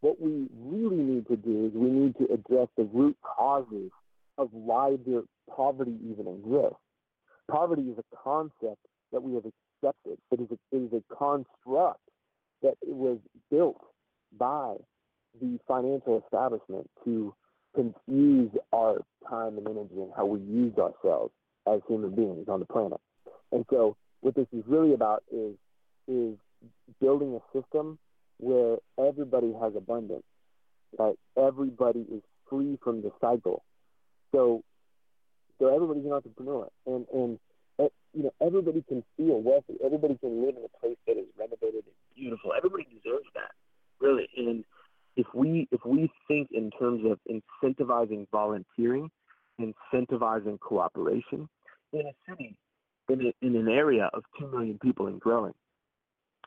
what 0.00 0.20
we 0.20 0.48
really 0.54 0.96
need 0.96 1.26
to 1.28 1.36
do 1.36 1.66
is 1.66 1.72
we 1.74 1.90
need 1.90 2.16
to 2.18 2.24
address 2.32 2.68
the 2.76 2.84
root 2.84 3.16
causes 3.22 3.90
of 4.38 4.48
why 4.52 4.96
the 5.04 5.24
poverty 5.54 5.96
even 6.04 6.26
exists. 6.28 6.78
Poverty 7.50 7.82
is 7.82 7.98
a 7.98 8.16
concept 8.22 8.80
that 9.12 9.22
we 9.22 9.34
have 9.34 9.44
accepted. 9.44 10.18
It 10.30 10.40
is 10.40 10.48
a, 10.50 10.76
it 10.76 10.80
is 10.80 10.92
a 10.92 11.14
construct 11.14 12.00
that 12.62 12.74
it 12.82 12.94
was 12.94 13.18
built 13.50 13.80
by 14.38 14.74
the 15.40 15.58
financial 15.66 16.22
establishment 16.24 16.88
to 17.04 17.34
confuse 17.74 18.50
our 18.72 18.98
time 19.28 19.58
and 19.58 19.68
energy 19.68 20.00
and 20.00 20.10
how 20.16 20.24
we 20.24 20.40
use 20.40 20.74
ourselves 20.78 21.32
as 21.66 21.80
human 21.86 22.14
beings 22.14 22.48
on 22.48 22.60
the 22.60 22.66
planet. 22.66 23.00
And 23.52 23.64
so 23.70 23.96
what 24.20 24.34
this 24.34 24.46
is 24.52 24.64
really 24.66 24.94
about 24.94 25.22
is 25.30 25.54
is 26.08 26.36
building 27.00 27.38
a 27.38 27.58
system 27.58 27.98
where 28.38 28.76
everybody 28.98 29.52
has 29.60 29.72
abundance, 29.76 30.24
right? 30.98 31.16
Everybody 31.36 32.00
is 32.00 32.22
free 32.48 32.78
from 32.82 33.02
the 33.02 33.10
cycle. 33.20 33.62
So 34.32 34.62
so 35.58 35.74
everybody's 35.74 36.04
an 36.04 36.12
entrepreneur 36.12 36.68
and 36.86 37.06
and 37.12 37.38
eh, 37.78 37.88
you 38.14 38.24
know 38.24 38.32
everybody 38.40 38.84
can 38.88 39.04
feel 39.16 39.40
wealthy. 39.40 39.74
Everybody 39.84 40.16
can 40.18 40.44
live 40.44 40.56
in 40.56 40.64
a 40.64 40.78
place 40.80 40.98
that 41.06 41.18
is 41.18 41.26
renovated 41.38 41.84
and 41.84 41.96
beautiful. 42.14 42.52
Everybody 42.56 42.84
deserves 42.84 43.28
that, 43.34 43.52
really. 44.00 44.28
And 44.36 44.64
if 45.16 45.26
we 45.34 45.66
if 45.72 45.80
we 45.84 46.10
think 46.28 46.48
in 46.52 46.70
terms 46.78 47.04
of 47.06 47.18
incentivizing 47.28 48.26
volunteering, 48.30 49.10
incentivizing 49.60 50.60
cooperation 50.60 51.48
in 51.92 52.00
a 52.00 52.12
city, 52.28 52.54
in, 53.08 53.26
a, 53.26 53.46
in 53.46 53.56
an 53.56 53.68
area 53.68 54.10
of 54.12 54.22
two 54.38 54.46
million 54.48 54.78
people 54.82 55.06
and 55.06 55.20
growing, 55.20 55.54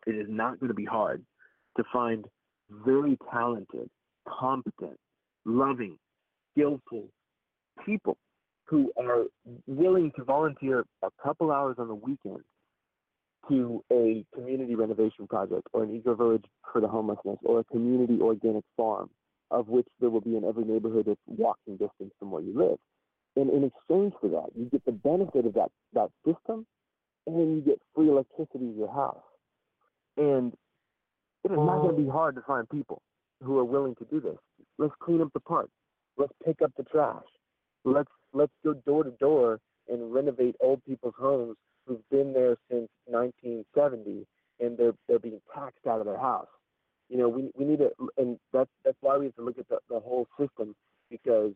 it 0.06 0.16
is 0.16 0.28
not 0.30 0.60
going 0.60 0.68
to 0.68 0.76
be 0.76 0.86
hard 0.86 1.24
to 1.78 1.84
find 1.92 2.26
very 2.86 3.18
talented, 3.32 3.90
competent, 4.28 4.98
loving, 5.46 5.98
skillful 6.52 7.08
people 7.86 8.18
who 8.66 8.92
are 8.98 9.24
willing 9.66 10.12
to 10.16 10.24
volunteer 10.24 10.86
a 11.04 11.10
couple 11.24 11.52
hours 11.52 11.76
on 11.80 11.88
the 11.88 11.96
weekend 11.96 12.44
to 13.50 13.84
a 13.92 14.26
community 14.34 14.76
renovation 14.76 15.28
project 15.28 15.68
or 15.74 15.84
an 15.84 15.96
eco 15.96 16.16
village 16.16 16.46
for 16.72 16.82
the 16.82 16.88
homelessness 16.88 17.38
or 17.44 17.60
a 17.60 17.64
community 17.66 18.20
organic 18.22 18.64
farm 18.78 19.10
of 19.52 19.68
which 19.68 19.88
there 20.00 20.10
will 20.10 20.22
be 20.22 20.36
in 20.36 20.46
every 20.46 20.64
neighborhood 20.64 21.06
that's 21.08 21.20
walking 21.26 21.74
distance 21.78 22.14
from 22.20 22.32
where 22.32 22.42
you 22.42 22.54
live. 22.56 22.78
And 23.36 23.50
in 23.50 23.64
exchange 23.64 24.14
for 24.22 24.30
that, 24.30 24.50
you 24.56 24.66
get 24.66 24.86
the 24.86 24.92
benefit 24.92 25.46
of 25.46 25.54
that, 25.54 25.72
that 25.94 26.10
system 26.26 26.66
and 27.26 27.40
then 27.40 27.56
you 27.56 27.62
get 27.62 27.82
free 27.96 28.10
electricity 28.10 28.72
to 28.72 28.78
your 28.78 28.94
house. 28.94 29.18
And 30.18 30.54
it 31.44 31.52
is 31.52 31.58
not 31.58 31.82
going 31.82 31.96
to 31.96 32.02
be 32.02 32.10
hard 32.10 32.36
to 32.36 32.42
find 32.42 32.70
people 32.70 33.02
who 33.42 33.58
are 33.58 33.66
willing 33.66 33.96
to 33.96 34.06
do 34.06 34.20
this. 34.20 34.38
Let's 34.78 34.94
clean 35.02 35.22
up 35.22 35.32
the 35.34 35.40
park. 35.40 35.70
Let's 36.18 36.34
pick 36.46 36.62
up 36.62 36.72
the 36.78 36.84
trash. 36.84 37.24
Let's 37.86 38.10
let's 38.34 38.52
go 38.64 38.74
door 38.74 39.06
to 39.06 39.12
door 39.12 39.60
and 39.88 40.14
renovate 40.14 40.56
old 40.60 40.84
people's 40.86 41.14
homes 41.18 41.56
who've 41.90 42.10
been 42.12 42.34
there 42.34 42.56
since 42.70 42.88
1970 43.06 44.28
and 44.60 44.78
they're 44.78 44.94
they're 45.08 45.20
being 45.20 45.42
taxed 45.54 45.88
out 45.88 46.00
of 46.00 46.06
their 46.06 46.20
house. 46.20 46.48
You 47.10 47.18
know, 47.18 47.28
we 47.28 47.50
we 47.58 47.66
need 47.66 47.80
to, 47.80 47.92
and 48.18 48.38
that's 48.54 48.70
that's 48.86 48.98
why 49.02 49.18
we 49.18 49.26
have 49.26 49.36
to 49.36 49.42
look 49.42 49.58
at 49.58 49.68
the, 49.68 49.80
the 49.90 50.00
whole 50.00 50.28
system 50.40 50.76
because 51.10 51.54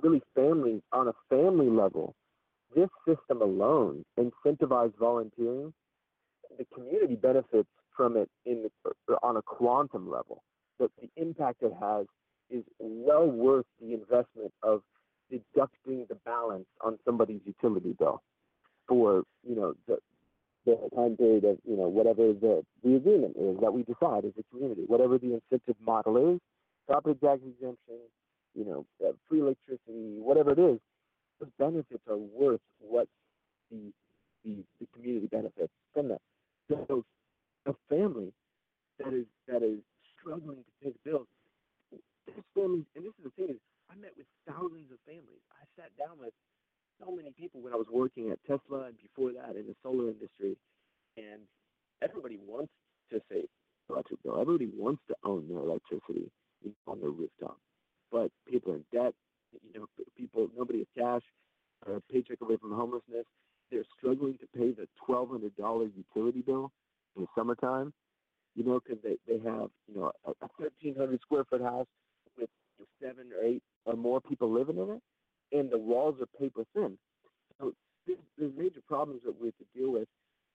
really 0.00 0.22
families 0.34 0.80
on 0.92 1.08
a 1.08 1.12
family 1.28 1.68
level, 1.68 2.14
this 2.74 2.88
system 3.06 3.42
alone 3.42 4.04
incentivized 4.18 4.96
volunteering. 4.98 5.72
The 6.56 6.66
community 6.72 7.16
benefits 7.16 7.68
from 7.96 8.16
it 8.16 8.30
in 8.46 8.70
on 9.24 9.36
a 9.36 9.42
quantum 9.42 10.08
level. 10.08 10.44
But 10.78 10.92
the 11.00 11.10
impact 11.20 11.62
it 11.62 11.72
has 11.80 12.06
is 12.48 12.62
well 12.78 13.26
worth 13.26 13.66
the 13.80 13.92
investment 13.94 14.52
of 14.62 14.82
deducting 15.30 16.06
the 16.08 16.14
balance 16.24 16.66
on 16.80 16.98
somebody's 17.04 17.40
utility 17.44 17.94
bill 17.98 18.22
for 18.88 19.24
you 19.46 19.56
know 19.56 19.74
the 19.86 19.98
the 20.66 20.76
time 20.94 21.16
period 21.16 21.44
of 21.44 21.58
you 21.64 21.76
know 21.76 21.88
whatever 21.88 22.32
the 22.32 22.64
the 22.82 22.96
agreement 22.96 23.36
is 23.36 23.58
that 23.60 23.72
we 23.72 23.82
decide 23.82 24.24
as 24.24 24.32
a 24.38 24.42
community, 24.50 24.82
whatever 24.86 25.18
the 25.18 25.34
incentive 25.34 25.76
model 25.84 26.34
is, 26.34 26.40
property 26.86 27.18
tax 27.22 27.40
exemption, 27.44 27.98
you 28.54 28.64
know, 28.64 28.86
uh, 29.04 29.12
free 29.28 29.40
electricity, 29.40 30.18
whatever 30.18 30.52
it 30.52 30.58
is, 30.58 30.78
those 31.40 31.50
benefits 31.58 32.02
are 32.08 32.16
worth 32.16 32.60
what 32.80 33.08
the 33.70 33.92
the, 34.44 34.62
the 34.80 34.86
community 34.94 35.26
benefits 35.26 35.72
from 35.92 36.08
that. 36.08 36.20
So 36.88 37.04
a 37.66 37.74
family 37.88 38.32
that 38.98 39.12
is 39.12 39.26
that 39.48 39.62
is 39.62 39.80
struggling 40.20 40.58
to 40.64 40.72
pay 40.82 40.90
the 40.92 41.10
bills, 41.10 41.26
this 41.90 42.00
family, 42.54 42.84
and 42.96 43.04
this 43.04 43.12
is 43.18 43.24
the 43.24 43.30
thing 43.36 43.50
is, 43.56 43.60
I 43.90 43.96
met 43.96 44.12
with 44.16 44.26
thousands 44.48 44.88
of 44.92 44.98
families. 45.04 45.42
I 45.52 45.64
sat 45.76 45.90
down 45.98 46.16
with 46.20 46.32
so 47.00 47.10
many 47.14 47.32
people 47.38 47.60
when 47.60 47.72
I 47.72 47.76
was 47.76 47.86
working 47.92 48.30
at 48.30 48.38
Tesla 48.46 48.86
and 48.86 48.96
before 48.98 49.32
that 49.32 49.56
in 49.56 49.66
the 49.66 49.74
solar 49.82 50.10
industry, 50.10 50.56
and 51.16 51.42
everybody 52.02 52.38
wants 52.46 52.72
to 53.10 53.20
save 53.30 53.46
electric 53.90 54.22
bill. 54.22 54.40
Everybody 54.40 54.70
wants 54.76 55.02
to 55.08 55.14
own 55.24 55.48
their 55.48 55.58
electricity 55.58 56.30
on 56.86 57.00
their 57.00 57.10
rooftop, 57.10 57.58
but 58.10 58.30
people 58.48 58.72
are 58.72 58.76
in 58.76 58.84
debt. 58.92 59.14
You 59.72 59.80
know, 59.80 59.86
people 60.16 60.48
nobody 60.56 60.80
has 60.80 60.86
cash, 60.96 61.22
a 61.86 62.00
paycheck 62.12 62.38
away 62.40 62.56
from 62.56 62.72
homelessness. 62.72 63.26
They're 63.70 63.84
struggling 63.98 64.38
to 64.38 64.46
pay 64.58 64.72
the 64.72 64.88
twelve 65.06 65.30
hundred 65.30 65.56
dollar 65.56 65.86
utility 65.86 66.42
bill 66.42 66.70
in 67.16 67.22
the 67.22 67.28
summertime. 67.36 67.92
You 68.54 68.64
know, 68.64 68.80
because 68.80 69.02
they 69.02 69.16
they 69.26 69.38
have 69.44 69.70
you 69.88 69.96
know 69.96 70.12
a, 70.24 70.30
a 70.30 70.48
thirteen 70.58 70.96
hundred 70.96 71.20
square 71.20 71.44
foot 71.44 71.62
house 71.62 71.86
with 72.38 72.50
seven 73.02 73.30
or 73.32 73.44
eight 73.44 73.62
or 73.84 73.94
more 73.94 74.20
people 74.20 74.52
living 74.52 74.78
in 74.78 74.90
it 74.90 75.02
and 75.54 75.70
the 75.70 75.78
walls 75.78 76.16
are 76.20 76.26
paper 76.38 76.64
thin. 76.74 76.98
So 77.60 77.72
there's, 78.06 78.52
major 78.56 78.80
problems 78.86 79.22
that 79.24 79.40
we 79.40 79.48
have 79.48 79.54
to 79.58 79.78
deal 79.78 79.92
with. 79.92 80.08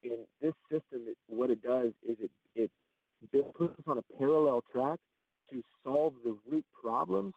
And 0.03 0.19
this 0.41 0.53
system, 0.69 1.07
it, 1.07 1.17
what 1.27 1.49
it 1.49 1.63
does 1.63 1.91
is 2.07 2.17
it, 2.19 2.31
it, 2.55 2.71
it 3.33 3.53
puts 3.55 3.73
us 3.79 3.85
on 3.87 3.97
a 3.97 4.17
parallel 4.17 4.63
track 4.71 4.99
to 5.51 5.63
solve 5.83 6.13
the 6.23 6.37
root 6.49 6.65
problems 6.81 7.33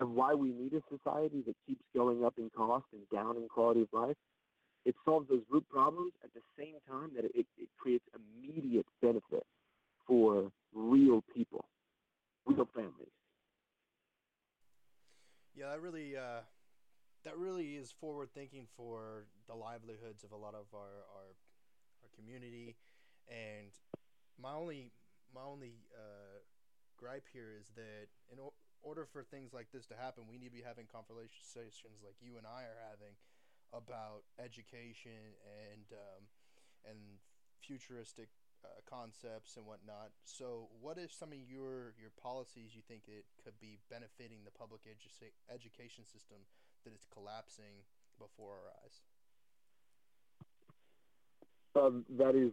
of 0.00 0.10
why 0.10 0.34
we 0.34 0.48
need 0.48 0.72
a 0.72 0.80
society 0.88 1.42
that 1.46 1.54
keeps 1.66 1.84
going 1.94 2.24
up 2.24 2.34
in 2.38 2.50
cost 2.56 2.86
and 2.92 3.02
down 3.12 3.36
in 3.36 3.46
quality 3.48 3.82
of 3.82 3.88
life. 3.92 4.16
It 4.86 4.94
solves 5.04 5.28
those 5.28 5.42
root 5.50 5.68
problems 5.68 6.12
at 6.24 6.30
the 6.32 6.40
same 6.58 6.76
time 6.88 7.10
that 7.14 7.24
it, 7.26 7.46
it 7.58 7.68
creates 7.78 8.04
immediate 8.14 8.86
benefit 9.02 9.44
for 10.06 10.50
real 10.74 11.22
people, 11.34 11.66
real 12.46 12.66
families. 12.74 13.12
Yeah, 15.54 15.66
I 15.66 15.74
really 15.74 16.16
uh, 16.16 16.40
that 17.24 17.36
really 17.36 17.76
is 17.76 17.92
forward 17.92 18.30
thinking 18.34 18.66
for 18.76 19.26
the 19.46 19.54
livelihoods 19.54 20.24
of 20.24 20.32
a 20.32 20.36
lot 20.36 20.54
of 20.54 20.66
our 20.74 21.04
our, 21.14 21.36
our 22.02 22.10
community 22.16 22.76
and 23.28 23.72
my 24.40 24.54
only 24.54 24.92
my 25.34 25.42
only 25.42 25.84
uh, 25.94 26.40
gripe 26.96 27.26
here 27.32 27.52
is 27.58 27.70
that 27.76 28.08
in 28.32 28.38
o- 28.40 28.54
order 28.82 29.04
for 29.04 29.22
things 29.22 29.52
like 29.52 29.68
this 29.72 29.86
to 29.86 29.94
happen 29.94 30.24
we 30.28 30.38
need 30.38 30.48
to 30.48 30.58
be 30.58 30.64
having 30.64 30.86
conversations 30.86 32.00
like 32.04 32.16
you 32.20 32.36
and 32.36 32.46
I 32.46 32.64
are 32.64 32.80
having 32.90 33.14
about 33.72 34.26
education 34.38 35.36
and 35.46 35.86
um, 35.92 36.22
and 36.88 37.20
futuristic 37.60 38.28
uh, 38.64 38.80
concepts 38.88 39.56
and 39.56 39.64
whatnot. 39.64 40.10
So, 40.24 40.68
what 40.80 40.98
is 40.98 41.12
some 41.12 41.32
of 41.32 41.38
your 41.38 41.94
your 42.00 42.12
policies 42.20 42.74
you 42.74 42.82
think 42.82 43.04
it 43.06 43.24
could 43.42 43.58
be 43.60 43.78
benefiting 43.88 44.44
the 44.44 44.50
public 44.50 44.82
edu- 44.84 45.32
education 45.48 46.04
system 46.04 46.44
that 46.84 46.92
it's 46.94 47.06
collapsing 47.12 47.84
before 48.18 48.52
our 48.52 48.70
eyes. 48.84 49.00
Um, 51.76 52.04
that 52.18 52.34
is, 52.34 52.50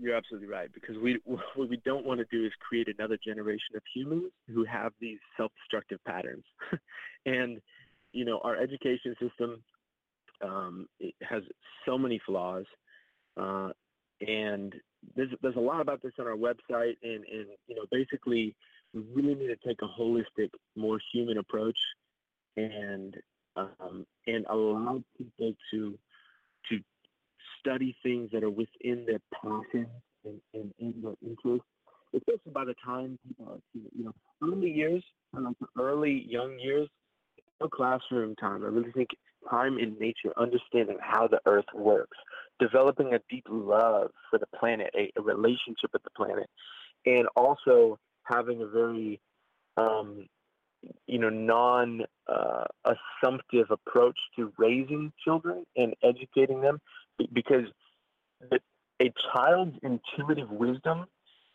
you're 0.00 0.14
absolutely 0.14 0.48
right. 0.48 0.72
Because 0.72 0.96
we 0.98 1.20
what 1.24 1.68
we 1.68 1.80
don't 1.84 2.06
want 2.06 2.20
to 2.20 2.26
do 2.30 2.44
is 2.44 2.52
create 2.60 2.88
another 2.88 3.18
generation 3.22 3.76
of 3.76 3.82
humans 3.94 4.32
who 4.48 4.64
have 4.64 4.92
these 5.00 5.18
self-destructive 5.36 5.98
patterns. 6.04 6.44
and 7.26 7.60
you 8.12 8.24
know, 8.24 8.40
our 8.42 8.56
education 8.56 9.14
system 9.20 9.62
um, 10.42 10.88
has 11.22 11.42
so 11.86 11.96
many 11.96 12.20
flaws, 12.24 12.64
uh, 13.40 13.70
and 14.20 14.74
there's 15.16 15.30
there's 15.42 15.56
a 15.56 15.60
lot 15.60 15.80
about 15.80 16.02
this 16.02 16.12
on 16.18 16.26
our 16.26 16.36
website. 16.36 16.96
And 17.02 17.24
and 17.24 17.46
you 17.66 17.74
know, 17.74 17.84
basically, 17.90 18.54
we 18.94 19.02
really 19.14 19.34
need 19.34 19.48
to 19.48 19.68
take 19.68 19.78
a 19.82 20.00
holistic, 20.00 20.50
more 20.76 20.98
human 21.12 21.38
approach 21.38 21.78
and 22.56 23.16
um, 23.56 24.06
and 24.26 24.46
allow 24.48 25.02
people 25.16 25.54
to 25.72 25.98
to 26.68 26.80
study 27.58 27.96
things 28.02 28.30
that 28.32 28.42
are 28.42 28.50
within 28.50 29.06
their 29.06 29.20
passion 29.42 29.86
and, 30.24 30.40
and, 30.54 30.72
and 30.80 30.94
their 31.02 31.14
interest, 31.22 31.64
especially 32.14 32.52
by 32.52 32.64
the 32.64 32.74
time 32.84 33.18
people 33.26 33.52
are, 33.52 33.58
you 33.74 34.04
know, 34.04 34.14
early 34.42 34.70
years, 34.70 35.02
like 35.32 35.54
early 35.78 36.26
young 36.28 36.58
years, 36.58 36.88
no 37.60 37.68
classroom 37.68 38.34
time. 38.36 38.64
I 38.64 38.68
really 38.68 38.92
think 38.92 39.10
time 39.48 39.78
in 39.78 39.96
nature, 39.98 40.32
understanding 40.36 40.98
how 41.00 41.26
the 41.26 41.40
earth 41.46 41.66
works, 41.74 42.16
developing 42.58 43.14
a 43.14 43.20
deep 43.30 43.46
love 43.48 44.10
for 44.30 44.38
the 44.38 44.46
planet, 44.58 44.90
a, 44.96 45.10
a 45.18 45.22
relationship 45.22 45.90
with 45.92 46.02
the 46.02 46.10
planet, 46.16 46.48
and 47.06 47.26
also 47.36 47.98
having 48.24 48.62
a 48.62 48.66
very 48.66 49.20
um, 49.76 50.26
you 51.06 51.18
know, 51.18 51.28
non 51.28 52.02
uh, 52.26 52.64
assumptive 52.84 53.70
approach 53.70 54.18
to 54.36 54.52
raising 54.58 55.12
children 55.22 55.64
and 55.76 55.94
educating 56.02 56.60
them 56.60 56.80
because 57.32 57.66
a 59.00 59.12
child's 59.32 59.76
intuitive 59.82 60.50
wisdom 60.50 61.06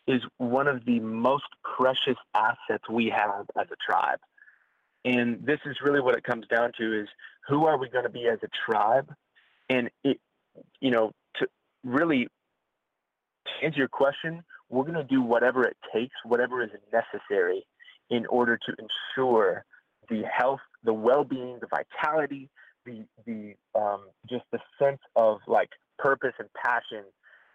is 0.06 0.22
one 0.38 0.68
of 0.68 0.84
the 0.84 1.00
most 1.00 1.44
precious 1.76 2.16
assets 2.34 2.84
we 2.90 3.08
have 3.08 3.46
as 3.58 3.66
a 3.70 3.76
tribe. 3.84 4.18
And 5.04 5.44
this 5.44 5.60
is 5.64 5.76
really 5.82 6.00
what 6.00 6.16
it 6.16 6.24
comes 6.24 6.46
down 6.48 6.72
to 6.78 7.00
is 7.00 7.08
who 7.48 7.66
are 7.66 7.78
we 7.78 7.88
going 7.88 8.04
to 8.04 8.10
be 8.10 8.26
as 8.26 8.38
a 8.42 8.48
tribe? 8.70 9.12
And 9.68 9.90
it, 10.04 10.20
you 10.80 10.90
know, 10.90 11.12
to 11.36 11.48
really 11.84 12.28
answer 13.62 13.78
your 13.78 13.88
question, 13.88 14.42
we're 14.68 14.84
going 14.84 14.94
to 14.94 15.04
do 15.04 15.22
whatever 15.22 15.64
it 15.64 15.76
takes, 15.92 16.14
whatever 16.24 16.62
is 16.62 16.70
necessary 16.92 17.64
in 18.10 18.26
order 18.26 18.56
to 18.56 18.74
ensure 18.78 19.64
the 20.08 20.22
health, 20.24 20.60
the 20.84 20.92
well-being, 20.92 21.58
the 21.60 21.66
vitality, 21.66 22.48
the 22.84 23.04
the 23.26 23.54
um, 23.78 24.06
just 24.28 24.44
the 24.52 24.58
sense 24.78 25.00
of 25.16 25.38
like 25.46 25.70
purpose 25.98 26.34
and 26.38 26.48
passion 26.54 27.04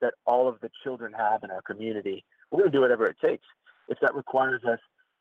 that 0.01 0.13
all 0.25 0.47
of 0.47 0.59
the 0.61 0.69
children 0.83 1.13
have 1.17 1.43
in 1.43 1.51
our 1.51 1.61
community. 1.61 2.25
We're 2.51 2.59
going 2.59 2.71
to 2.71 2.77
do 2.77 2.81
whatever 2.81 3.05
it 3.05 3.15
takes. 3.23 3.45
If 3.87 3.99
that 4.01 4.15
requires 4.15 4.61
us, 4.65 4.79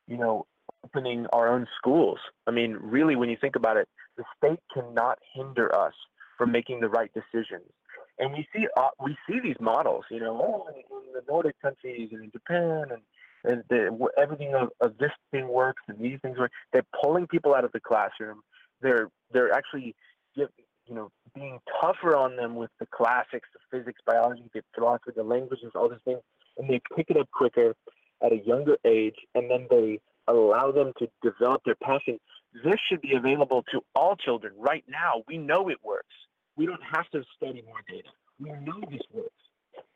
you 0.09 0.17
know, 0.17 0.47
opening 0.85 1.27
our 1.33 1.49
own 1.49 1.67
schools. 1.79 2.19
I 2.47 2.51
mean, 2.51 2.79
really, 2.81 3.17
when 3.17 3.29
you 3.29 3.37
think 3.41 3.57
about 3.57 3.77
it, 3.77 3.89
the 4.17 4.25
state 4.37 4.59
cannot 4.73 5.19
hinder 5.35 5.75
us 5.75 5.95
from 6.37 6.51
making 6.51 6.81
the 6.81 6.89
right 6.89 7.11
decisions. 7.13 7.71
And 8.19 8.33
we 8.33 8.47
see 8.55 8.67
uh, 8.77 8.89
we 9.03 9.17
see 9.29 9.41
these 9.43 9.57
models, 9.61 10.05
you 10.11 10.21
know, 10.21 10.67
oh, 10.69 10.73
in 10.75 11.13
the 11.15 11.23
Nordic 11.29 11.61
countries 11.61 12.11
and 12.13 12.25
in 12.25 12.31
Japan 12.31 12.87
and 12.91 13.03
and 13.45 13.63
the, 13.69 14.09
everything 14.19 14.55
of, 14.55 14.71
of 14.81 14.97
this 14.99 15.13
thing 15.31 15.49
works 15.49 15.83
and 15.89 15.99
these 15.99 16.19
things 16.21 16.39
work. 16.39 16.53
They're 16.73 16.87
pulling 17.03 17.27
people 17.27 17.55
out 17.55 17.65
of 17.65 17.73
the 17.73 17.81
classroom. 17.81 18.43
They're 18.83 19.09
they're 19.33 19.53
actually 19.53 19.95
you 20.35 20.49
know 20.89 21.11
being 21.35 21.59
tougher 21.81 22.17
on 22.17 22.37
them 22.37 22.55
with 22.57 22.71
the 22.81 22.87
classics, 22.87 23.49
the 23.53 23.79
physics, 23.79 24.01
biology, 24.07 24.43
the 24.53 24.63
philosophy, 24.75 25.13
the 25.15 25.23
languages, 25.23 25.73
all 25.75 25.89
these 25.89 25.99
things, 26.05 26.21
and 26.59 26.69
they 26.69 26.81
pick 26.97 27.11
it 27.11 27.17
up 27.17 27.31
quicker 27.31 27.75
at 28.23 28.33
a 28.33 28.39
younger 28.45 28.77
age, 28.85 29.17
and 29.35 29.51
then 29.51 29.67
they 29.71 30.01
allow 30.29 30.71
them 30.71 30.93
to 30.99 31.09
develop 31.23 31.63
their 31.65 31.77
passion. 31.77 32.19
This 32.65 32.77
should 32.89 33.01
be 33.01 33.15
available 33.15 33.65
to 33.73 33.81
all 33.95 34.17
children 34.17 34.53
right 34.59 34.85
now. 34.89 35.23
We 35.29 35.39
know 35.39 35.69
it 35.69 35.79
works. 35.85 36.15
We 36.57 36.67
don't 36.67 36.83
have 36.83 37.09
to 37.11 37.23
study 37.37 37.63
more 37.65 37.81
data. 37.89 38.09
We 38.39 38.51
know 38.51 38.81
this 38.91 39.01
works. 39.13 39.31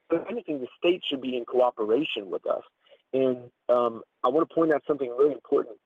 But 0.09 0.23
if 0.23 0.31
anything, 0.31 0.61
the 0.61 0.69
state 0.79 1.03
should 1.09 1.21
be 1.21 1.37
in 1.37 1.45
cooperation 1.45 2.31
with 2.31 2.47
us 2.47 2.63
and 3.15 3.39
um, 3.69 4.03
I 4.25 4.29
want 4.29 4.49
to 4.49 4.55
point 4.55 4.75
out 4.75 4.83
something 4.87 5.09
really 5.17 5.33
important 5.33 5.77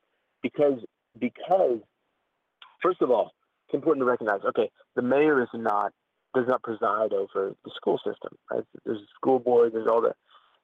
because 0.42 0.80
because 1.18 1.78
first 2.82 3.02
of 3.02 3.10
all, 3.10 3.32
it's 3.66 3.74
important 3.74 4.02
to 4.02 4.10
recognize. 4.10 4.40
Okay, 4.48 4.70
the 4.96 5.02
mayor 5.02 5.42
is 5.42 5.48
not 5.54 5.92
does 6.34 6.46
not 6.48 6.62
preside 6.62 7.12
over 7.12 7.54
the 7.64 7.70
school 7.76 7.98
system. 7.98 8.36
Right? 8.50 8.64
There's 8.84 8.98
a 8.98 9.10
school 9.16 9.38
board. 9.38 9.72
There's 9.74 9.88
all 9.88 10.00
the 10.00 10.14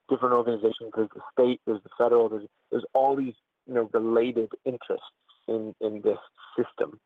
different 0.08 0.34
organizations. 0.34 0.92
There's 0.96 1.10
the 1.14 1.20
state. 1.32 1.60
There's 1.66 1.82
the 1.82 1.90
federal. 1.98 2.28
There's 2.28 2.46
there's 2.70 2.86
all 2.94 3.14
these 3.14 3.34
you 3.66 3.74
know 3.74 3.90
related 3.92 4.48
interests 4.64 5.06
in 5.48 5.74
in 5.80 6.02
this 6.02 6.18
system. 6.56 6.98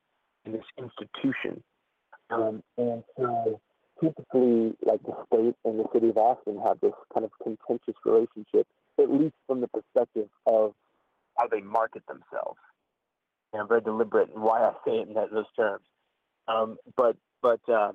in 0.44 0.52
this 0.52 0.64
institution. 0.78 1.62
Um, 2.30 2.62
and 2.76 3.02
so 3.16 3.60
typically, 4.02 4.74
like 4.84 5.02
the 5.02 5.14
state 5.26 5.54
and 5.64 5.80
the 5.80 5.84
city 5.92 6.10
of 6.10 6.16
Austin 6.16 6.60
have 6.64 6.80
this 6.80 6.92
kind 7.12 7.24
of 7.24 7.32
contentious 7.42 7.94
relationship, 8.04 8.66
at 8.98 9.10
least 9.10 9.34
from 9.46 9.60
the 9.60 9.68
perspective 9.68 10.28
of 10.46 10.72
how 11.38 11.46
they 11.48 11.60
market 11.60 12.02
themselves. 12.06 12.58
And 13.52 13.62
I'm 13.62 13.68
very 13.68 13.80
deliberate 13.80 14.30
in 14.34 14.40
why 14.40 14.60
I 14.60 14.72
say 14.86 14.96
it 14.98 15.08
in 15.08 15.14
that, 15.14 15.30
those 15.32 15.44
terms. 15.56 15.84
Um, 16.48 16.76
but 16.96 17.16
but 17.42 17.60
uh, 17.68 17.92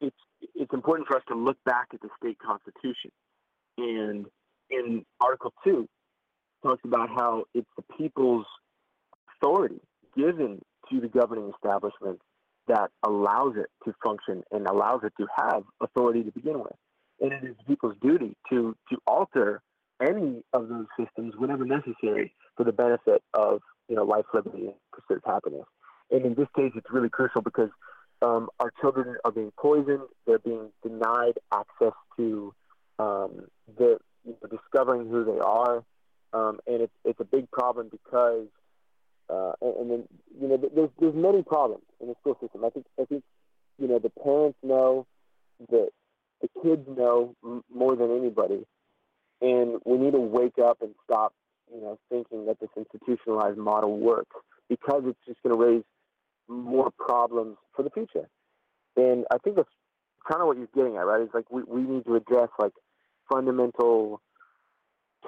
it's 0.00 0.16
it's 0.54 0.72
important 0.72 1.08
for 1.08 1.16
us 1.16 1.22
to 1.28 1.34
look 1.34 1.58
back 1.64 1.88
at 1.94 2.00
the 2.00 2.08
state 2.20 2.38
constitution, 2.38 3.10
and 3.78 4.26
in 4.70 5.04
Article 5.20 5.52
Two, 5.64 5.88
talks 6.62 6.82
about 6.84 7.08
how 7.08 7.44
it's 7.54 7.68
the 7.76 7.84
people's 7.96 8.46
authority 9.36 9.80
given 10.16 10.60
to 10.90 11.00
the 11.00 11.08
governing 11.08 11.52
establishment 11.54 12.20
that 12.68 12.90
allows 13.06 13.54
it 13.56 13.66
to 13.84 13.94
function 14.02 14.42
and 14.50 14.66
allows 14.66 15.00
it 15.04 15.12
to 15.18 15.26
have 15.36 15.62
authority 15.80 16.22
to 16.22 16.32
begin 16.32 16.58
with. 16.58 16.72
And 17.20 17.32
it 17.32 17.44
is 17.44 17.54
people's 17.66 17.96
duty 18.02 18.36
to 18.50 18.76
to 18.90 18.98
alter 19.06 19.62
any 20.00 20.42
of 20.52 20.68
those 20.68 20.86
systems 20.98 21.34
whenever 21.36 21.64
necessary 21.64 22.34
for 22.56 22.64
the 22.64 22.72
benefit 22.72 23.22
of 23.34 23.60
you 23.88 23.96
know 23.96 24.04
life, 24.04 24.24
liberty, 24.34 24.66
and 24.66 24.74
pursuit 24.92 25.22
of 25.24 25.32
happiness. 25.32 25.66
And 26.10 26.24
in 26.24 26.34
this 26.34 26.48
case, 26.56 26.72
it's 26.74 26.90
really 26.90 27.08
crucial 27.08 27.42
because 27.42 27.70
um, 28.22 28.48
our 28.60 28.72
children 28.80 29.16
are 29.24 29.32
being 29.32 29.52
poisoned. 29.58 30.02
They're 30.26 30.38
being 30.38 30.70
denied 30.82 31.38
access 31.52 31.92
to 32.16 32.54
um, 32.98 33.46
the 33.76 33.98
you 34.24 34.34
know, 34.42 34.48
discovering 34.50 35.08
who 35.08 35.24
they 35.24 35.38
are, 35.38 35.84
um, 36.32 36.58
and 36.66 36.82
it's 36.82 36.92
it's 37.04 37.20
a 37.20 37.24
big 37.24 37.50
problem 37.50 37.88
because 37.90 38.46
uh, 39.28 39.52
and, 39.60 39.76
and, 39.76 39.90
then 39.90 40.04
you 40.40 40.48
know 40.48 40.56
there's 40.56 40.90
there's 41.00 41.14
many 41.14 41.42
problems 41.42 41.84
in 42.00 42.08
the 42.08 42.14
school 42.20 42.36
system. 42.40 42.64
I 42.64 42.70
think 42.70 42.86
I 43.00 43.04
think 43.04 43.22
you 43.78 43.88
know 43.88 43.98
the 43.98 44.10
parents 44.10 44.58
know 44.62 45.06
that 45.70 45.88
the 46.40 46.48
kids 46.62 46.86
know 46.86 47.34
m- 47.44 47.64
more 47.72 47.96
than 47.96 48.16
anybody, 48.16 48.66
and 49.40 49.80
we 49.84 49.98
need 49.98 50.12
to 50.12 50.20
wake 50.20 50.58
up 50.58 50.78
and 50.80 50.94
stop 51.04 51.32
you 51.72 51.80
know 51.80 51.98
thinking 52.08 52.46
that 52.46 52.58
this 52.60 52.70
institutionalized 52.76 53.58
model 53.58 53.98
works 53.98 54.36
because 54.68 55.02
it's 55.06 55.18
just 55.26 55.42
going 55.42 55.56
to 55.56 55.64
raise 55.64 55.84
more 56.48 56.90
problems 56.98 57.56
for 57.74 57.82
the 57.82 57.90
future. 57.90 58.28
And 58.96 59.24
I 59.30 59.38
think 59.38 59.56
that's 59.56 59.68
kind 60.28 60.40
of 60.40 60.46
what 60.46 60.56
you're 60.56 60.68
getting 60.74 60.96
at, 60.96 61.06
right? 61.06 61.22
It's 61.22 61.34
like 61.34 61.50
we, 61.50 61.62
we 61.62 61.82
need 61.82 62.04
to 62.06 62.16
address 62.16 62.48
like 62.58 62.72
fundamental 63.30 64.20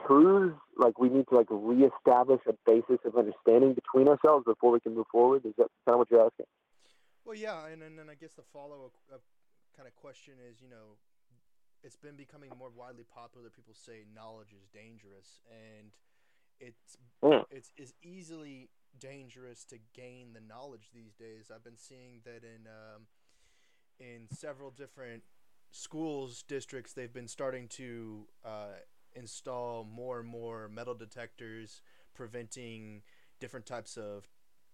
truths. 0.06 0.58
Like 0.76 0.98
we 0.98 1.08
need 1.08 1.26
to 1.30 1.36
like 1.36 1.48
reestablish 1.50 2.40
a 2.48 2.54
basis 2.66 2.98
of 3.04 3.16
understanding 3.16 3.74
between 3.74 4.08
ourselves 4.08 4.44
before 4.46 4.72
we 4.72 4.80
can 4.80 4.94
move 4.94 5.06
forward. 5.10 5.44
Is 5.44 5.54
that 5.58 5.68
kind 5.86 5.94
of 5.94 5.98
what 5.98 6.10
you're 6.10 6.24
asking? 6.24 6.46
Well, 7.24 7.36
yeah, 7.36 7.66
and 7.66 7.82
and, 7.82 7.98
and 7.98 8.10
I 8.10 8.14
guess 8.14 8.30
the 8.36 8.42
follow 8.52 8.86
up 8.86 8.92
uh, 9.12 9.18
kind 9.76 9.86
of 9.86 9.94
question 9.96 10.34
is, 10.48 10.62
you 10.62 10.70
know, 10.70 10.96
it's 11.82 11.96
been 11.96 12.16
becoming 12.16 12.50
more 12.58 12.70
widely 12.74 13.04
popular. 13.04 13.50
People 13.50 13.74
say 13.74 14.04
knowledge 14.14 14.52
is 14.52 14.68
dangerous, 14.72 15.40
and 15.50 15.90
it's 16.60 16.96
mm. 17.22 17.44
it's 17.50 17.72
is 17.76 17.94
easily 18.02 18.70
dangerous 18.98 19.64
to 19.64 19.76
gain 19.94 20.32
the 20.32 20.40
knowledge 20.40 20.90
these 20.94 21.14
days. 21.14 21.50
I've 21.54 21.64
been 21.64 21.76
seeing 21.76 22.20
that 22.24 22.42
in 22.44 22.66
um, 22.66 23.06
in 23.98 24.28
several 24.36 24.70
different 24.70 25.22
schools 25.70 26.42
districts 26.48 26.94
they've 26.94 27.12
been 27.12 27.28
starting 27.28 27.68
to 27.68 28.26
uh, 28.44 28.78
install 29.14 29.84
more 29.84 30.18
and 30.18 30.28
more 30.28 30.68
metal 30.68 30.94
detectors 30.94 31.82
preventing 32.14 33.02
different 33.38 33.66
types 33.66 33.96
of 33.96 34.26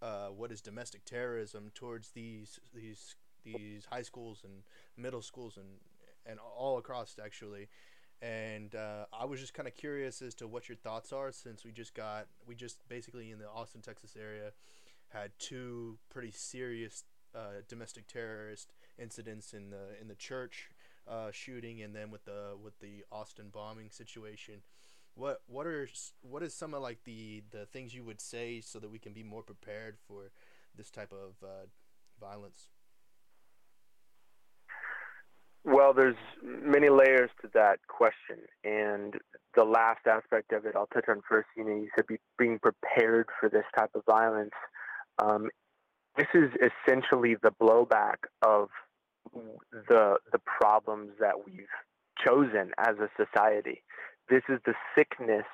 uh, 0.03 0.27
what 0.29 0.53
is 0.53 0.61
domestic 0.61 1.05
terrorism 1.05 1.71
towards 1.75 2.11
these 2.11 2.61
these 2.75 3.17
these 3.45 3.87
high 3.87 4.03
schools 4.03 4.43
and 4.45 4.63
middle 4.97 5.21
schools 5.21 5.57
and 5.57 5.67
and 6.27 6.39
all 6.57 6.79
across 6.79 7.17
actually 7.23 7.69
and 8.25 8.75
uh, 8.75 9.05
I 9.13 9.27
was 9.27 9.41
just 9.41 9.53
kind 9.53 9.69
of 9.69 9.75
curious 9.75 10.23
as 10.23 10.35
to 10.37 10.47
what 10.47 10.69
your 10.69 10.77
thoughts 10.77 11.13
are 11.13 11.31
since 11.31 11.65
we 11.65 11.73
just 11.73 11.95
got 11.95 12.27
we 12.47 12.55
just 12.55 12.79
basically 12.89 13.31
in 13.31 13.39
the 13.39 13.49
Austin, 13.49 13.83
Texas 13.83 14.17
area 14.19 14.53
had 15.09 15.33
two 15.39 15.99
pretty 16.11 16.31
serious 16.31 17.05
uh, 17.35 17.61
domestic 17.69 18.07
terrorist 18.07 18.73
incidents 18.99 19.53
in 19.53 19.71
the 19.71 20.01
in 20.01 20.09
the 20.09 20.15
church 20.15 20.71
uh, 21.07 21.31
shooting 21.33 21.83
and 21.83 21.95
then 21.95 22.11
with 22.11 22.25
the 22.25 22.57
with 22.63 22.79
the 22.81 23.05
Austin 23.13 23.51
bombing 23.53 23.91
situation. 23.91 24.63
What 25.17 25.43
what 25.47 25.67
are 25.67 25.89
what 26.23 26.43
is 26.43 26.55
some 26.55 26.73
of 26.73 26.83
like 26.83 27.05
the 27.05 27.43
the 27.51 27.67
things 27.67 27.95
you 27.95 28.05
would 28.05 28.21
say 28.21 28.61
so 28.61 28.79
that 28.79 28.91
we 28.91 28.99
can 28.99 29.13
be 29.13 29.23
more 29.23 29.43
prepared 29.43 29.97
for 30.09 30.31
this 30.75 30.91
type 30.91 31.13
of 31.13 31.47
uh, 31.47 31.67
violence? 32.19 32.71
Well, 35.65 35.95
there's 35.95 36.17
many 36.43 36.91
layers 36.91 37.31
to 37.41 37.49
that 37.55 37.79
question, 37.89 38.45
and 38.65 39.15
the 39.57 39.65
last 39.65 40.07
aspect 40.07 40.53
of 40.53 40.67
it 40.67 40.75
I'll 40.77 40.89
touch 40.89 41.07
on 41.09 41.23
first. 41.29 41.49
You 41.57 41.65
know, 41.65 41.75
you 41.75 41.89
said 41.97 42.07
be, 42.07 42.19
being 42.39 42.59
prepared 42.59 43.29
for 43.41 43.49
this 43.49 43.65
type 43.77 43.91
of 43.95 44.03
violence. 44.05 44.51
Um, 45.23 45.49
this 46.19 46.27
is 46.35 46.51
essentially 46.61 47.37
the 47.43 47.51
blowback 47.51 48.17
of 48.43 48.69
the 49.89 50.17
the 50.33 50.39
problems 50.45 51.13
that 51.19 51.47
we've 51.47 51.67
chosen 52.25 52.73
as 52.79 52.97
a 52.99 53.09
society. 53.17 53.83
This 54.29 54.43
is 54.49 54.61
the 54.67 54.75
sickness 54.97 55.47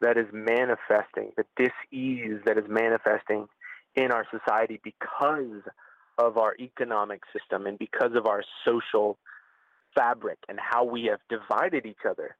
that 0.00 0.16
is 0.16 0.26
manifesting, 0.32 1.32
the 1.36 1.44
dis-ease 1.56 2.40
that 2.44 2.58
is 2.58 2.64
manifesting 2.68 3.46
in 3.94 4.10
our 4.12 4.26
society 4.30 4.80
because 4.82 5.62
of 6.18 6.36
our 6.36 6.54
economic 6.58 7.22
system 7.32 7.66
and 7.66 7.78
because 7.78 8.12
of 8.14 8.26
our 8.26 8.42
social 8.66 9.18
fabric 9.94 10.38
and 10.48 10.58
how 10.60 10.84
we 10.84 11.04
have 11.04 11.20
divided 11.28 11.86
each 11.86 12.04
other. 12.08 12.36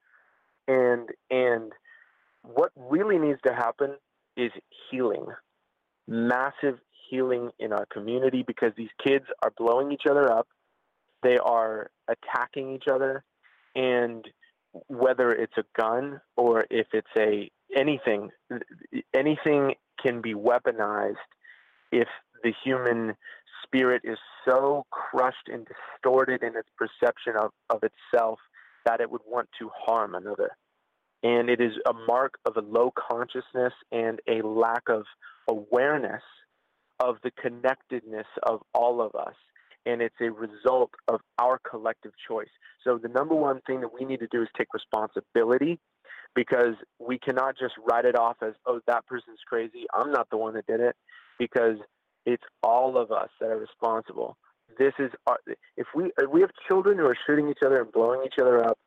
And 0.69 1.09
and 1.31 1.73
what 2.43 2.71
really 2.77 3.19
needs 3.19 3.41
to 3.47 3.53
happen 3.53 3.97
is 4.37 4.51
healing. 4.91 5.27
Massive 6.07 6.79
healing 7.09 7.51
in 7.59 7.73
our 7.73 7.87
community 7.87 8.43
because 8.47 8.73
these 8.77 8.91
kids 9.03 9.25
are 9.43 9.53
blowing 9.57 9.93
each 9.93 10.07
other 10.09 10.31
up. 10.33 10.49
They 11.23 11.39
are 11.39 11.91
attacking 12.09 12.75
each 12.75 12.89
other 12.91 13.25
and 13.75 14.27
whether 14.89 15.33
it's 15.33 15.57
a 15.59 15.65
gun 15.79 16.21
or 16.37 16.65
if 16.71 16.87
it's 16.93 17.07
a 17.17 17.51
anything 17.77 18.31
anything 19.15 19.75
can 20.03 20.21
be 20.21 20.35
weaponized 20.35 21.17
if 21.91 22.09
the 22.43 22.53
human 22.65 23.15
spirit 23.63 24.03
is 24.05 24.19
so 24.45 24.85
crushed 24.91 25.49
and 25.49 25.67
distorted 25.67 26.43
in 26.43 26.57
its 26.57 26.69
perception 26.77 27.35
of, 27.39 27.51
of 27.71 27.83
itself 27.83 28.39
that 28.85 29.01
it 29.01 29.11
would 29.11 29.23
want 29.27 29.49
to 29.59 29.71
harm 29.75 30.15
another. 30.15 30.51
And 31.23 31.49
it 31.49 31.61
is 31.61 31.73
a 31.87 31.93
mark 31.93 32.35
of 32.47 32.57
a 32.57 32.61
low 32.61 32.93
consciousness 32.97 33.73
and 33.93 34.21
a 34.29 34.47
lack 34.47 34.83
of 34.89 35.05
awareness 35.49 36.23
of 37.01 37.17
the 37.23 37.31
connectedness 37.31 38.27
of 38.43 38.61
all 38.75 39.01
of 39.01 39.15
us. 39.15 39.35
And 39.87 40.01
it's 40.01 40.17
a 40.21 40.31
result 40.31 40.91
of 41.09 41.21
our 41.41 41.59
collective 41.69 42.13
choice. 42.29 42.49
So, 42.85 42.99
the 42.99 43.09
number 43.09 43.35
one 43.35 43.61
thing 43.67 43.81
that 43.81 43.93
we 43.93 44.05
need 44.05 44.21
to 44.21 44.29
do 44.31 44.43
is 44.43 44.49
take 44.57 44.69
responsibility 44.73 45.81
because 46.35 46.75
we 47.01 47.19
cannot 47.19 47.57
just 47.59 47.75
write 47.89 48.05
it 48.05 48.17
off 48.17 48.37
as, 48.43 48.55
oh, 48.67 48.81
that 48.87 49.07
person's 49.07 49.41
crazy. 49.47 49.87
I'm 49.93 50.13
not 50.13 50.29
the 50.31 50.37
one 50.37 50.55
that 50.55 50.67
did 50.67 50.81
it. 50.81 50.95
Because 51.39 51.79
it's 52.27 52.43
all 52.63 52.97
of 52.97 53.11
us 53.11 53.29
that 53.41 53.51
are 53.51 53.59
responsible. 53.59 54.37
This 54.79 54.93
is 54.99 55.11
our, 55.27 55.39
if 55.77 55.87
we 55.95 56.13
if 56.19 56.31
we 56.33 56.41
have 56.41 56.51
children 56.67 56.99
who 56.99 57.07
are 57.07 57.17
shooting 57.27 57.49
each 57.49 57.59
other 57.65 57.83
and 57.83 57.93
blowing 57.93 58.23
each 58.25 58.39
other 58.41 58.65
up, 58.65 58.79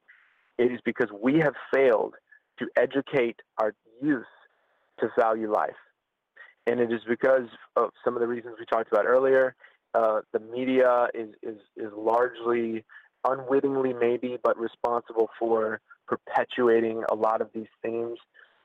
it 0.58 0.71
is 0.71 0.80
because 0.84 1.10
we 1.21 1.39
have 1.39 1.54
failed 1.74 2.15
to 2.60 2.67
educate 2.78 3.39
our 3.60 3.74
youth 4.02 4.26
to 5.00 5.10
value 5.19 5.52
life, 5.52 5.76
and 6.65 6.80
it 6.80 6.91
is 6.91 7.02
because 7.08 7.50
of 7.76 7.91
some 8.04 8.15
of 8.15 8.21
the 8.21 8.28
reasons 8.28 8.56
we 8.60 8.65
talked 8.65 8.91
about 8.91 9.06
earlier. 9.06 9.56
Uh, 9.93 10.21
the 10.34 10.39
media 10.39 11.08
is, 11.13 11.30
is 11.43 11.58
is 11.78 11.91
largely 11.95 12.84
unwittingly 13.28 13.93
maybe, 13.93 14.38
but 14.43 14.58
responsible 14.58 15.30
for 15.38 15.80
perpetuating 16.08 17.04
a 17.12 17.15
lot 17.15 17.41
of 17.41 17.50
these 17.54 17.67
themes, 17.84 18.17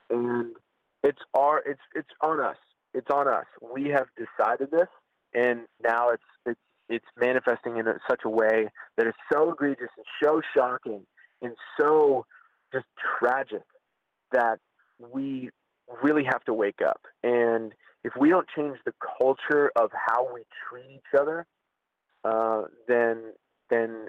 and 0.09 0.55
it's 1.03 1.21
our 1.35 1.59
it's 1.67 1.81
it's 1.95 2.09
on 2.23 2.41
us 2.41 2.57
it's 2.95 3.11
on 3.13 3.29
us. 3.29 3.47
We 3.75 3.89
have 3.89 4.07
decided 4.17 4.71
this, 4.71 4.89
and 5.35 5.61
now 5.83 6.11
it's 6.11 6.23
it's 6.47 6.61
it's 6.89 7.07
manifesting 7.19 7.77
in 7.79 7.87
such 8.09 8.23
a 8.25 8.29
way 8.29 8.69
that 8.97 9.07
is 9.07 9.15
so 9.33 9.53
egregious 9.53 9.89
and 9.97 10.07
so 10.23 10.41
shocking 10.57 11.07
and 11.41 11.55
so 11.79 12.27
just 12.73 12.87
tragic 13.19 13.63
that 14.33 14.59
we 15.13 15.51
really 16.03 16.25
have 16.25 16.45
to 16.45 16.55
wake 16.55 16.81
up. 16.87 17.01
And 17.23 17.73
if 18.05 18.13
we 18.19 18.29
don't 18.29 18.47
change 18.57 18.79
the 18.85 18.93
culture 19.19 19.71
of 19.77 19.91
how 19.93 20.33
we 20.33 20.43
treat 20.69 20.91
each 20.97 21.21
other, 21.21 21.47
uh, 22.25 22.63
then 22.89 23.33
then 23.71 24.09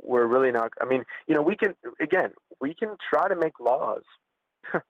we're 0.00 0.26
really 0.26 0.52
not. 0.52 0.72
I 0.80 0.84
mean, 0.84 1.04
you 1.26 1.34
know, 1.34 1.42
we 1.42 1.56
can 1.56 1.74
again, 2.00 2.30
we 2.60 2.74
can 2.74 2.96
try 3.12 3.28
to 3.28 3.36
make 3.36 3.58
laws 3.60 4.02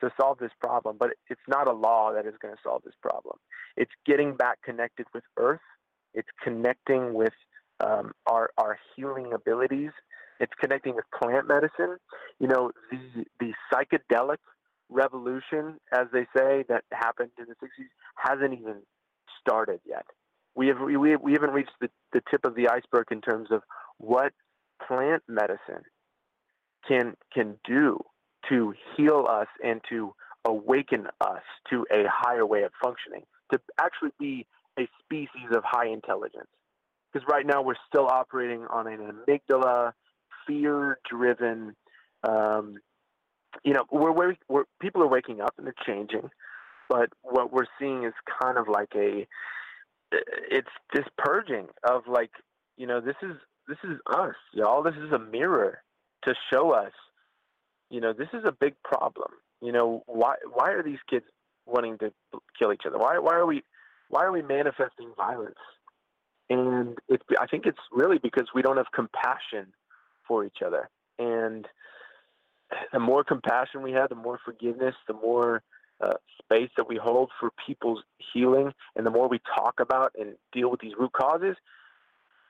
to 0.00 0.10
solve 0.20 0.38
this 0.38 0.52
problem, 0.60 0.96
but 0.98 1.10
it's 1.28 1.40
not 1.48 1.66
a 1.66 1.72
law 1.72 2.12
that 2.12 2.26
is 2.26 2.34
going 2.40 2.54
to 2.54 2.60
solve 2.62 2.82
this 2.84 2.94
problem. 3.02 3.36
It's 3.76 3.90
getting 4.06 4.34
back 4.34 4.58
connected 4.62 5.06
with 5.14 5.24
Earth. 5.36 5.60
It's 6.14 6.28
connecting 6.42 7.14
with 7.14 7.32
um, 7.80 8.12
our 8.26 8.50
our 8.58 8.78
healing 8.94 9.32
abilities. 9.32 9.92
It's 10.38 10.52
connecting 10.60 10.94
with 10.94 11.04
plant 11.14 11.46
medicine. 11.48 11.98
You 12.38 12.48
know, 12.48 12.72
the 12.90 13.24
the 13.38 13.52
psychedelic 13.72 14.38
revolution, 14.88 15.78
as 15.92 16.06
they 16.12 16.26
say, 16.36 16.64
that 16.68 16.84
happened 16.92 17.30
in 17.38 17.46
the 17.46 17.54
'60s 17.54 17.88
hasn't 18.16 18.58
even 18.58 18.82
started 19.40 19.80
yet. 19.86 20.06
We 20.54 20.68
have 20.68 20.80
we, 20.80 20.96
we 20.96 21.32
haven't 21.32 21.52
reached 21.52 21.72
the, 21.80 21.90
the 22.12 22.22
tip 22.30 22.44
of 22.44 22.54
the 22.54 22.68
iceberg 22.68 23.06
in 23.10 23.20
terms 23.20 23.48
of 23.50 23.62
what 23.98 24.32
plant 24.86 25.22
medicine 25.28 25.84
can 26.86 27.14
can 27.32 27.56
do 27.64 28.02
to 28.48 28.74
heal 28.96 29.26
us 29.28 29.48
and 29.62 29.80
to 29.88 30.14
awaken 30.46 31.06
us 31.20 31.42
to 31.68 31.86
a 31.92 32.04
higher 32.08 32.46
way 32.46 32.62
of 32.62 32.72
functioning, 32.82 33.22
to 33.52 33.60
actually 33.78 34.10
be 34.18 34.46
a 34.78 34.88
species 35.02 35.50
of 35.54 35.62
high 35.64 35.88
intelligence. 35.88 36.48
Because 37.12 37.26
right 37.28 37.44
now 37.44 37.60
we're 37.62 37.74
still 37.88 38.06
operating 38.06 38.64
on 38.70 38.86
an 38.86 39.00
amygdala, 39.00 39.92
fear-driven. 40.46 41.74
Um, 42.22 42.78
you 43.64 43.72
know, 43.74 43.84
we're, 43.90 44.12
we're, 44.12 44.34
we're 44.48 44.64
people 44.80 45.02
are 45.02 45.08
waking 45.08 45.40
up 45.40 45.54
and 45.58 45.66
they're 45.66 45.74
changing, 45.84 46.30
but 46.88 47.08
what 47.22 47.52
we're 47.52 47.66
seeing 47.78 48.04
is 48.04 48.12
kind 48.42 48.58
of 48.58 48.68
like 48.68 48.90
a 48.94 49.26
it's 50.12 50.68
this 50.94 51.04
purging 51.18 51.68
of 51.88 52.02
like 52.08 52.30
you 52.76 52.86
know 52.86 53.00
this 53.00 53.16
is 53.22 53.36
this 53.68 53.78
is 53.84 53.98
us 54.12 54.34
y'all 54.52 54.82
this 54.82 54.94
is 54.94 55.12
a 55.12 55.18
mirror 55.18 55.82
to 56.24 56.34
show 56.52 56.72
us 56.72 56.92
you 57.90 58.00
know 58.00 58.12
this 58.12 58.28
is 58.32 58.44
a 58.44 58.52
big 58.52 58.74
problem. 58.82 59.30
You 59.60 59.72
know 59.72 60.02
why 60.06 60.36
why 60.52 60.70
are 60.70 60.82
these 60.82 60.98
kids 61.08 61.26
wanting 61.66 61.98
to 61.98 62.12
kill 62.58 62.72
each 62.72 62.82
other? 62.86 62.98
Why 62.98 63.18
why 63.18 63.34
are 63.34 63.46
we 63.46 63.62
why 64.08 64.24
are 64.24 64.32
we 64.32 64.42
manifesting 64.42 65.12
violence? 65.16 65.58
And 66.48 66.98
it's 67.08 67.24
i 67.38 67.46
think 67.46 67.66
it's 67.66 67.78
really 67.92 68.18
because 68.18 68.48
we 68.54 68.62
don't 68.62 68.76
have 68.76 68.90
compassion 68.94 69.72
for 70.26 70.44
each 70.44 70.58
other. 70.64 70.88
And 71.18 71.66
the 72.92 73.00
more 73.00 73.24
compassion 73.24 73.82
we 73.82 73.92
have 73.92 74.08
the 74.08 74.14
more 74.14 74.38
forgiveness 74.44 74.94
the 75.06 75.14
more 75.14 75.62
uh, 76.00 76.14
space 76.42 76.70
that 76.76 76.88
we 76.88 76.96
hold 76.96 77.30
for 77.38 77.50
people's 77.66 78.02
healing, 78.32 78.72
and 78.96 79.04
the 79.04 79.10
more 79.10 79.28
we 79.28 79.40
talk 79.54 79.80
about 79.80 80.12
and 80.18 80.34
deal 80.52 80.70
with 80.70 80.80
these 80.80 80.94
root 80.98 81.12
causes, 81.12 81.56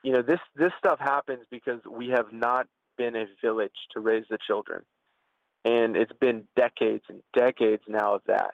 you 0.03 0.11
know, 0.13 0.21
this 0.21 0.39
this 0.55 0.71
stuff 0.79 0.99
happens 0.99 1.45
because 1.51 1.79
we 1.89 2.09
have 2.09 2.31
not 2.31 2.67
been 2.97 3.15
a 3.15 3.25
village 3.41 3.71
to 3.93 3.99
raise 3.99 4.25
the 4.29 4.37
children, 4.47 4.81
and 5.65 5.95
it's 5.95 6.13
been 6.19 6.43
decades 6.55 7.03
and 7.09 7.21
decades 7.35 7.83
now 7.87 8.15
of 8.15 8.21
that, 8.27 8.51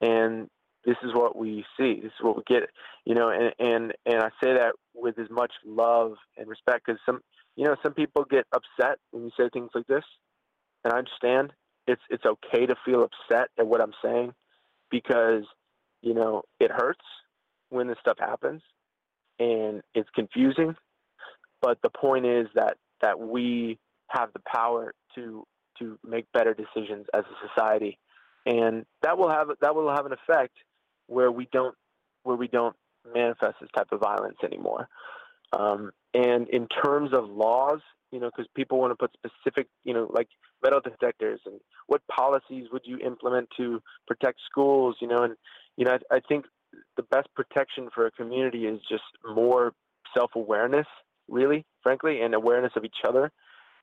and 0.00 0.48
this 0.84 0.96
is 1.04 1.14
what 1.14 1.36
we 1.36 1.64
see. 1.78 2.00
This 2.02 2.12
is 2.12 2.22
what 2.22 2.36
we 2.36 2.42
get. 2.46 2.68
You 3.04 3.14
know, 3.14 3.30
and 3.30 3.52
and 3.58 3.92
and 4.06 4.22
I 4.22 4.28
say 4.42 4.54
that 4.54 4.74
with 4.94 5.18
as 5.18 5.30
much 5.30 5.52
love 5.64 6.14
and 6.36 6.48
respect 6.48 6.86
because 6.86 7.00
some, 7.06 7.20
you 7.56 7.64
know, 7.64 7.76
some 7.82 7.94
people 7.94 8.24
get 8.28 8.46
upset 8.52 8.98
when 9.10 9.24
you 9.24 9.30
say 9.36 9.48
things 9.52 9.70
like 9.74 9.86
this, 9.86 10.04
and 10.84 10.92
I 10.92 10.98
understand 10.98 11.52
it's 11.86 12.02
it's 12.10 12.24
okay 12.24 12.66
to 12.66 12.74
feel 12.84 13.04
upset 13.04 13.48
at 13.58 13.66
what 13.66 13.80
I'm 13.80 13.94
saying 14.04 14.32
because 14.90 15.44
you 16.02 16.14
know 16.14 16.42
it 16.60 16.70
hurts 16.70 17.04
when 17.70 17.88
this 17.88 17.98
stuff 18.00 18.18
happens 18.18 18.62
and 19.38 19.82
it's 19.94 20.08
confusing 20.14 20.74
but 21.60 21.78
the 21.82 21.90
point 21.90 22.26
is 22.26 22.46
that 22.54 22.76
that 23.00 23.18
we 23.18 23.78
have 24.08 24.32
the 24.34 24.42
power 24.52 24.92
to 25.14 25.44
to 25.78 25.98
make 26.06 26.26
better 26.32 26.54
decisions 26.54 27.06
as 27.14 27.24
a 27.24 27.48
society. 27.48 27.98
And 28.46 28.84
that 29.02 29.18
will 29.18 29.30
have 29.30 29.48
that 29.60 29.74
will 29.74 29.90
have 29.94 30.06
an 30.06 30.12
effect 30.12 30.54
where 31.06 31.30
we 31.30 31.48
don't 31.52 31.74
where 32.24 32.36
we 32.36 32.48
don't 32.48 32.76
manifest 33.14 33.56
this 33.60 33.70
type 33.74 33.88
of 33.92 34.00
violence 34.00 34.38
anymore. 34.44 34.88
Um, 35.52 35.92
and 36.14 36.48
in 36.48 36.66
terms 36.68 37.12
of 37.12 37.28
laws 37.28 37.80
you 38.12 38.20
know, 38.20 38.30
because 38.30 38.46
people 38.54 38.78
want 38.78 38.92
to 38.92 38.96
put 38.96 39.10
specific, 39.14 39.66
you 39.84 39.94
know, 39.94 40.08
like 40.12 40.28
metal 40.62 40.80
detectors 40.80 41.40
and 41.46 41.58
what 41.86 42.02
policies 42.08 42.66
would 42.70 42.82
you 42.84 42.98
implement 42.98 43.48
to 43.56 43.82
protect 44.06 44.38
schools, 44.48 44.96
you 45.00 45.08
know, 45.08 45.24
and, 45.24 45.34
you 45.76 45.86
know, 45.86 45.92
I, 46.10 46.16
I 46.16 46.20
think 46.20 46.44
the 46.96 47.02
best 47.02 47.28
protection 47.34 47.88
for 47.92 48.06
a 48.06 48.10
community 48.10 48.66
is 48.66 48.80
just 48.88 49.02
more 49.34 49.72
self-awareness, 50.14 50.86
really, 51.26 51.64
frankly, 51.82 52.20
and 52.20 52.34
awareness 52.34 52.72
of 52.76 52.84
each 52.84 52.98
other. 53.08 53.32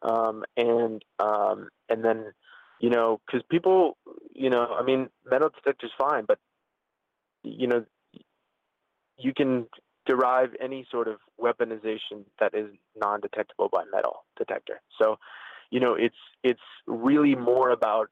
Um, 0.02 0.44
and, 0.56 1.04
um, 1.20 1.70
and 1.90 2.04
then, 2.04 2.32
you 2.80 2.90
know, 2.90 3.20
because 3.26 3.42
people, 3.50 3.98
you 4.34 4.50
know, 4.50 4.68
I 4.80 4.84
mean, 4.84 5.10
metal 5.30 5.50
detectors 5.50 5.92
fine, 5.98 6.26
but, 6.26 6.40
you 7.44 7.68
know, 7.68 7.86
you 9.18 9.34
can 9.34 9.68
derive 10.06 10.50
any 10.62 10.88
sort 10.90 11.08
of 11.08 11.18
weaponization 11.40 12.26
that 12.40 12.56
is 12.56 12.68
non-detectable 12.96 13.70
by 13.72 13.84
metal 13.92 14.24
detector. 14.38 14.82
So, 15.00 15.18
you 15.70 15.80
know, 15.80 15.94
it's 15.94 16.16
it's 16.44 16.60
really 16.88 17.36
more 17.36 17.70
about 17.70 18.10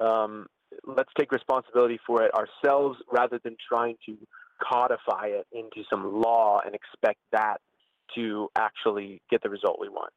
um, 0.00 0.46
let's 0.84 1.10
take 1.18 1.32
responsibility 1.32 1.98
for 2.06 2.22
it 2.22 2.32
ourselves 2.34 2.98
rather 3.10 3.40
than 3.42 3.56
trying 3.66 3.96
to 4.06 4.16
codify 4.62 5.26
it 5.26 5.46
into 5.52 5.88
some 5.88 6.20
law 6.20 6.60
and 6.64 6.74
expect 6.74 7.18
that 7.32 7.60
to 8.14 8.48
actually 8.56 9.22
get 9.30 9.42
the 9.42 9.48
result 9.48 9.78
we 9.80 9.88
want. 9.88 10.12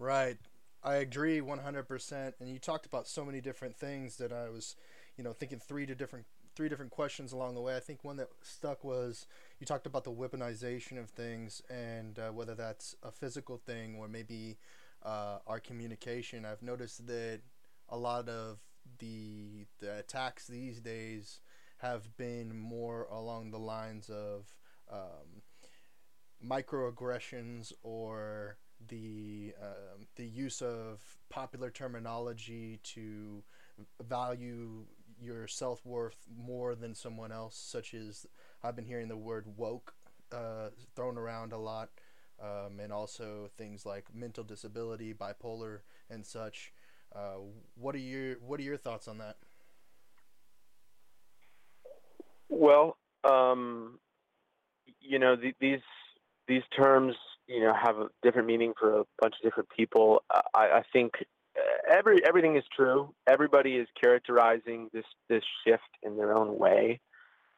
Right. 0.00 0.38
I 0.82 0.96
agree 0.96 1.40
100%. 1.42 2.36
And 2.40 2.48
you 2.48 2.58
talked 2.58 2.86
about 2.86 3.06
so 3.06 3.24
many 3.24 3.40
different 3.40 3.76
things 3.76 4.16
that 4.16 4.32
I 4.32 4.48
was, 4.48 4.76
you 5.18 5.24
know, 5.24 5.32
thinking 5.34 5.60
three 5.60 5.86
to 5.86 5.94
different 5.94 6.26
three 6.56 6.68
different 6.70 6.90
questions 6.90 7.32
along 7.32 7.54
the 7.54 7.60
way. 7.60 7.76
I 7.76 7.80
think 7.80 8.02
one 8.04 8.16
that 8.16 8.28
stuck 8.42 8.82
was 8.82 9.26
you 9.60 9.66
talked 9.66 9.86
about 9.86 10.04
the 10.04 10.12
weaponization 10.12 10.98
of 10.98 11.10
things 11.10 11.62
and 11.70 12.18
uh, 12.18 12.30
whether 12.30 12.54
that's 12.54 12.96
a 13.02 13.12
physical 13.12 13.58
thing 13.58 13.96
or 13.98 14.08
maybe 14.08 14.58
uh, 15.04 15.38
our 15.46 15.60
communication. 15.60 16.46
I've 16.46 16.62
noticed 16.62 17.06
that 17.06 17.40
a 17.90 17.98
lot 17.98 18.28
of 18.30 18.58
the 18.98 19.66
the 19.80 19.98
attacks 19.98 20.46
these 20.46 20.80
days 20.80 21.40
have 21.78 22.16
been 22.16 22.56
more 22.56 23.06
along 23.10 23.50
the 23.52 23.58
lines 23.58 24.08
of 24.10 24.46
um, 24.90 25.42
microaggressions 26.44 27.72
or 27.82 28.56
the 28.88 29.54
uh, 29.60 29.96
the 30.16 30.24
use 30.24 30.62
of 30.62 31.00
popular 31.28 31.70
terminology 31.70 32.80
to 32.82 33.42
value 34.02 34.84
your 35.20 35.46
self 35.46 35.84
worth 35.84 36.26
more 36.36 36.74
than 36.74 36.94
someone 36.94 37.32
else, 37.32 37.56
such 37.56 37.94
as 37.94 38.26
I've 38.62 38.76
been 38.76 38.86
hearing 38.86 39.08
the 39.08 39.16
word 39.16 39.46
woke 39.56 39.94
uh, 40.32 40.70
thrown 40.94 41.18
around 41.18 41.52
a 41.52 41.58
lot, 41.58 41.90
um, 42.40 42.80
and 42.80 42.92
also 42.92 43.50
things 43.56 43.84
like 43.84 44.14
mental 44.14 44.44
disability, 44.44 45.14
bipolar, 45.14 45.80
and 46.08 46.24
such. 46.24 46.72
Uh, 47.14 47.38
what 47.74 47.94
are 47.94 47.98
your 47.98 48.36
What 48.36 48.60
are 48.60 48.64
your 48.64 48.76
thoughts 48.76 49.08
on 49.08 49.18
that? 49.18 49.36
Well, 52.48 52.96
um, 53.24 53.98
you 55.00 55.18
know 55.18 55.36
the, 55.36 55.52
these 55.60 55.80
these 56.48 56.62
terms 56.76 57.14
you 57.50 57.60
know 57.60 57.74
have 57.74 57.96
a 57.96 58.08
different 58.22 58.46
meaning 58.46 58.72
for 58.78 59.00
a 59.00 59.04
bunch 59.20 59.34
of 59.34 59.42
different 59.42 59.68
people. 59.76 60.22
I, 60.54 60.78
I 60.78 60.82
think 60.92 61.12
every 61.90 62.24
everything 62.24 62.56
is 62.56 62.64
true. 62.74 63.12
Everybody 63.26 63.76
is 63.76 63.88
characterizing 64.00 64.88
this 64.92 65.04
this 65.28 65.42
shift 65.66 65.90
in 66.02 66.16
their 66.16 66.36
own 66.36 66.58
way. 66.58 67.00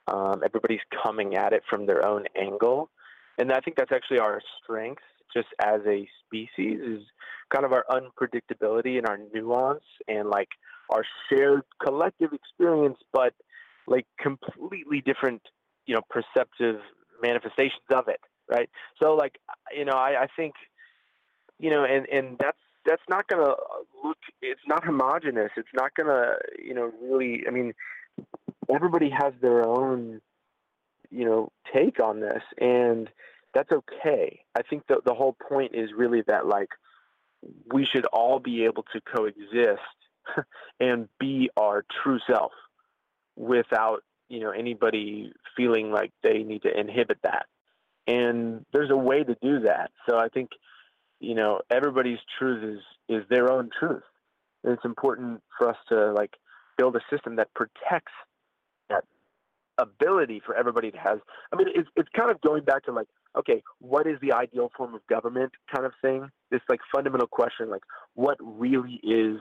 Um, 0.09 0.43
everybody's 0.45 0.81
coming 1.03 1.37
at 1.37 1.53
it 1.53 1.63
from 1.69 1.87
their 1.87 2.05
own 2.05 2.25
angle, 2.37 2.91
and 3.39 3.53
I 3.53 3.61
think 3.61 3.77
that's 3.77 3.93
actually 3.93 4.19
our 4.19 4.41
strength, 4.63 5.03
just 5.35 5.49
as 5.61 5.81
a 5.87 6.09
species, 6.25 6.81
is 6.81 7.03
kind 7.55 7.65
of 7.65 7.73
our 7.73 7.85
unpredictability 7.91 8.99
and 8.99 9.07
our 9.07 9.19
nuance 9.33 9.85
and 10.09 10.29
like 10.29 10.49
our 10.91 11.05
shared 11.29 11.63
collective 11.83 12.33
experience, 12.33 12.99
but 13.13 13.35
like 13.87 14.07
completely 14.19 15.03
different, 15.03 15.43
you 15.87 15.95
know, 15.95 16.03
perceptive 16.11 16.81
manifestations 17.23 17.83
of 17.95 18.09
it, 18.09 18.21
right? 18.53 18.69
So 19.01 19.15
like, 19.15 19.39
you 19.77 19.85
know, 19.85 19.93
I, 19.93 20.23
I 20.23 20.27
think, 20.37 20.55
you 21.59 21.71
know, 21.71 21.85
and 21.85 22.07
and 22.09 22.37
that's 22.39 22.59
that's 22.85 23.03
not 23.09 23.29
going 23.29 23.45
to 23.45 23.55
look. 24.05 24.19
It's 24.41 24.61
not 24.67 24.85
homogenous. 24.85 25.51
It's 25.57 25.69
not 25.75 25.95
going 25.95 26.09
to, 26.09 26.35
you 26.63 26.75
know, 26.75 26.91
really. 27.01 27.45
I 27.47 27.51
mean, 27.51 27.73
everybody 28.73 29.11
has 29.11 29.33
their 29.41 29.67
own, 29.67 30.21
you 31.11 31.25
know, 31.25 31.53
take 31.73 32.01
on 32.01 32.21
this, 32.21 32.43
and 32.59 33.09
that's 33.55 33.71
okay. 33.71 34.41
I 34.57 34.63
think 34.63 34.87
the 34.89 35.01
the 35.05 35.15
whole 35.15 35.37
point 35.49 35.73
is 35.75 35.91
really 35.97 36.23
that 36.27 36.47
like 36.47 36.71
we 37.73 37.87
should 37.93 38.07
all 38.07 38.39
be 38.39 38.65
able 38.65 38.85
to 38.93 39.01
coexist 39.01 39.81
and 40.81 41.09
be 41.19 41.51
our 41.57 41.85
true 42.03 42.19
self 42.27 42.53
without 43.37 44.03
you 44.29 44.41
know 44.41 44.51
anybody 44.51 45.33
feeling 45.57 45.91
like 45.91 46.13
they 46.23 46.43
need 46.43 46.63
to 46.63 46.79
inhibit 46.79 47.19
that 47.23 47.47
and 48.07 48.65
there's 48.73 48.91
a 48.91 48.97
way 48.97 49.23
to 49.23 49.37
do 49.43 49.61
that 49.61 49.91
so 50.09 50.19
i 50.19 50.29
think 50.29 50.51
you 51.21 51.35
know 51.35 51.61
everybody's 51.71 52.19
truth 52.39 52.63
is 52.65 52.81
is 53.09 53.25
their 53.29 53.51
own 53.51 53.71
truth 53.79 54.03
and 54.65 54.73
it's 54.73 54.85
important 54.85 55.43
for 55.59 55.69
us 55.69 55.77
to 55.89 56.13
like 56.13 56.35
build 56.77 56.97
a 56.97 57.01
system 57.11 57.37
that 57.37 57.53
protects 57.55 58.13
that 58.89 59.05
ability 59.79 60.41
for 60.45 60.55
everybody 60.55 60.91
to 60.91 60.99
have. 60.99 61.21
I 61.53 61.57
mean, 61.57 61.69
it's 61.75 61.89
it's 61.97 62.09
kind 62.17 62.31
of 62.31 62.41
going 62.41 62.65
back 62.65 62.85
to 62.85 62.93
like, 62.93 63.09
okay, 63.37 63.63
what 63.81 64.07
is 64.07 64.19
the 64.21 64.33
ideal 64.33 64.71
form 64.77 64.95
of 64.95 65.07
government 65.07 65.53
kind 65.75 65.87
of 65.87 65.93
thing? 66.03 66.31
This 66.51 66.61
like 66.69 66.81
fundamental 66.95 67.27
question, 67.27 67.71
like 67.71 67.83
what 68.15 68.37
really 68.41 69.01
is 69.03 69.39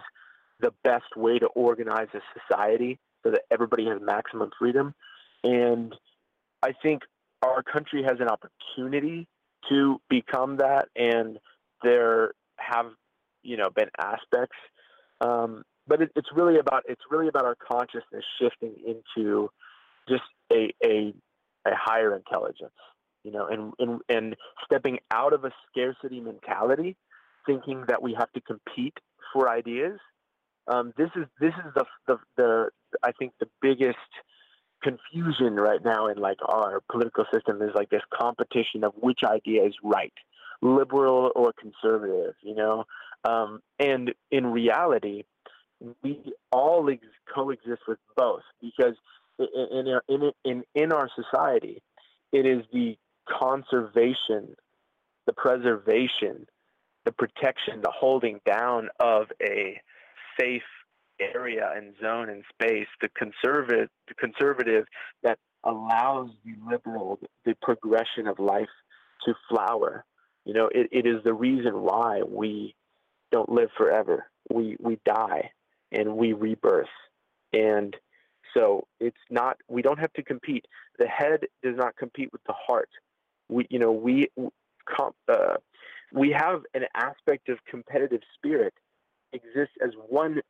the 0.59 0.71
best 0.83 1.15
way 1.15 1.39
to 1.39 1.47
organize 1.47 2.07
a 2.13 2.19
society 2.39 2.99
so 3.23 3.31
that 3.31 3.41
everybody 3.51 3.85
has 3.87 3.99
maximum 4.01 4.51
freedom. 4.57 4.93
And 5.43 5.95
I 6.63 6.73
think 6.83 7.01
our 7.43 7.63
country 7.63 8.03
has 8.03 8.19
an 8.19 8.27
opportunity 8.27 9.27
to 9.69 9.99
become 10.09 10.57
that, 10.57 10.87
and 10.95 11.37
there 11.83 12.33
have, 12.57 12.87
you 13.43 13.57
know, 13.57 13.69
been 13.69 13.89
aspects. 13.97 14.57
Um, 15.19 15.63
but 15.87 16.01
it, 16.01 16.11
it's 16.15 16.29
really 16.35 16.57
about 16.57 16.83
it's 16.87 17.01
really 17.09 17.27
about 17.27 17.45
our 17.45 17.55
consciousness 17.55 18.23
shifting 18.39 18.75
into 18.85 19.49
just 20.07 20.23
a 20.51 20.73
a, 20.83 21.13
a 21.65 21.71
higher 21.75 22.15
intelligence, 22.15 22.71
you 23.23 23.31
know, 23.31 23.47
and, 23.47 23.73
and 23.79 24.01
and 24.09 24.35
stepping 24.65 24.99
out 25.11 25.33
of 25.33 25.43
a 25.45 25.51
scarcity 25.69 26.19
mentality, 26.19 26.95
thinking 27.45 27.83
that 27.87 28.01
we 28.01 28.15
have 28.17 28.31
to 28.33 28.41
compete 28.41 28.97
for 29.33 29.49
ideas. 29.49 29.99
Um, 30.67 30.93
this 30.97 31.09
is 31.15 31.25
this 31.39 31.53
is 31.65 31.73
the, 31.75 31.85
the 32.07 32.17
the 32.37 32.69
I 33.03 33.11
think 33.11 33.33
the 33.39 33.49
biggest 33.61 33.97
confusion 34.81 35.55
right 35.55 35.83
now 35.83 36.07
in 36.07 36.17
like 36.17 36.37
our 36.47 36.81
political 36.91 37.25
system 37.33 37.61
is 37.61 37.71
like 37.75 37.89
this 37.89 38.01
competition 38.13 38.83
of 38.83 38.93
which 38.99 39.19
idea 39.23 39.63
is 39.65 39.73
right, 39.83 40.13
liberal 40.61 41.31
or 41.35 41.53
conservative, 41.53 42.35
you 42.41 42.55
know. 42.55 42.85
Um, 43.23 43.61
and 43.79 44.13
in 44.31 44.47
reality, 44.47 45.23
we 46.03 46.33
all 46.51 46.89
ex- 46.89 47.05
coexist 47.33 47.81
with 47.87 47.99
both 48.15 48.41
because 48.61 48.95
in, 49.39 49.87
in, 49.87 49.99
in, 50.07 50.31
in, 50.43 50.63
in 50.75 50.91
our 50.91 51.09
society, 51.15 51.81
it 52.31 52.45
is 52.45 52.63
the 52.71 52.97
conservation, 53.27 54.55
the 55.25 55.33
preservation, 55.33 56.47
the 57.05 57.11
protection, 57.11 57.81
the 57.81 57.91
holding 57.91 58.39
down 58.45 58.89
of 58.99 59.27
a 59.41 59.79
safe 60.39 60.61
area 61.21 61.71
and 61.75 61.93
zone 62.01 62.29
and 62.29 62.43
space, 62.53 62.87
the 63.01 63.09
conservative, 63.09 63.89
the 64.07 64.13
conservative 64.15 64.85
that 65.23 65.37
allows 65.63 66.29
the 66.45 66.53
liberal, 66.69 67.19
the 67.45 67.55
progression 67.61 68.27
of 68.27 68.39
life 68.39 68.69
to 69.25 69.33
flower. 69.49 70.05
You 70.45 70.53
know, 70.53 70.69
it, 70.73 70.89
it 70.91 71.05
is 71.05 71.23
the 71.23 71.33
reason 71.33 71.81
why 71.81 72.21
we 72.27 72.75
don't 73.31 73.49
live 73.49 73.69
forever. 73.77 74.27
We 74.51 74.75
we 74.79 74.99
die 75.05 75.51
and 75.91 76.17
we 76.17 76.33
rebirth. 76.33 76.87
And 77.53 77.95
so 78.55 78.87
it's 78.99 79.17
not 79.29 79.57
we 79.67 79.81
don't 79.81 79.99
have 79.99 80.13
to 80.13 80.23
compete. 80.23 80.65
The 80.97 81.07
head 81.07 81.41
does 81.63 81.75
not 81.77 81.95
compete 81.95 82.31
with 82.31 82.43
the 82.45 82.53
heart. 82.53 82.89
We 83.49 83.67
you 83.69 83.79
know 83.79 83.91
we 83.91 84.29
uh, 84.97 85.55
we 86.11 86.31
have 86.31 86.61
an 86.73 86.83
aspect 86.95 87.49
of 87.49 87.59
competitive 87.69 88.21
spirit 88.35 88.73
exists 89.33 89.75
as 89.83 89.91
one 90.09 90.41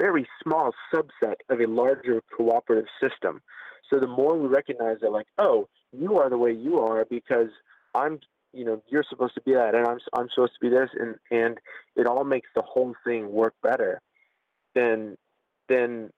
very 0.00 0.26
small 0.42 0.72
subset 0.92 1.34
of 1.50 1.60
a 1.60 1.66
larger 1.66 2.22
cooperative 2.36 2.86
system. 3.00 3.42
So 3.88 3.98
the 3.98 4.06
more 4.06 4.36
we 4.38 4.48
recognize 4.48 4.98
that, 5.02 5.10
like, 5.10 5.26
oh, 5.38 5.68
you 5.92 6.18
are 6.18 6.30
the 6.30 6.38
way 6.38 6.52
you 6.52 6.78
are 6.78 7.04
because 7.04 7.48
I'm, 7.94 8.20
you 8.52 8.64
know, 8.64 8.82
you're 8.88 9.04
supposed 9.08 9.34
to 9.34 9.42
be 9.42 9.52
that, 9.52 9.74
and 9.74 9.86
I'm 9.86 9.98
I'm 10.14 10.28
supposed 10.34 10.52
to 10.54 10.60
be 10.60 10.70
this, 10.70 10.90
and 10.98 11.16
and 11.30 11.58
it 11.96 12.06
all 12.06 12.24
makes 12.24 12.48
the 12.54 12.62
whole 12.62 12.94
thing 13.04 13.30
work 13.30 13.54
better. 13.62 14.00
Then, 14.74 15.16
then, 15.68 16.10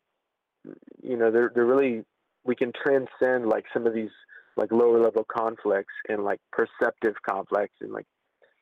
you 1.02 1.16
know, 1.16 1.30
they're 1.30 1.50
they're 1.54 1.64
really 1.64 2.04
we 2.44 2.54
can 2.54 2.72
transcend 2.72 3.48
like 3.48 3.64
some 3.72 3.86
of 3.86 3.94
these 3.94 4.10
like 4.56 4.70
lower 4.70 5.00
level 5.00 5.24
conflicts 5.24 5.94
and 6.08 6.24
like 6.24 6.40
perceptive 6.52 7.14
conflicts 7.28 7.76
and 7.80 7.92
like 7.92 8.06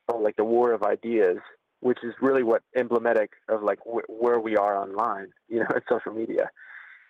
oh, 0.07 0.17
like 0.17 0.35
the 0.37 0.43
war 0.43 0.71
of 0.71 0.83
ideas 0.83 1.37
which 1.81 1.99
is 2.03 2.13
really 2.21 2.43
what 2.43 2.63
emblematic 2.75 3.31
of 3.49 3.63
like 3.63 3.79
wh- 3.79 4.09
where 4.09 4.39
we 4.39 4.55
are 4.55 4.77
online, 4.81 5.27
you 5.49 5.59
know, 5.59 5.67
in 5.75 5.81
social 5.89 6.13
media. 6.13 6.49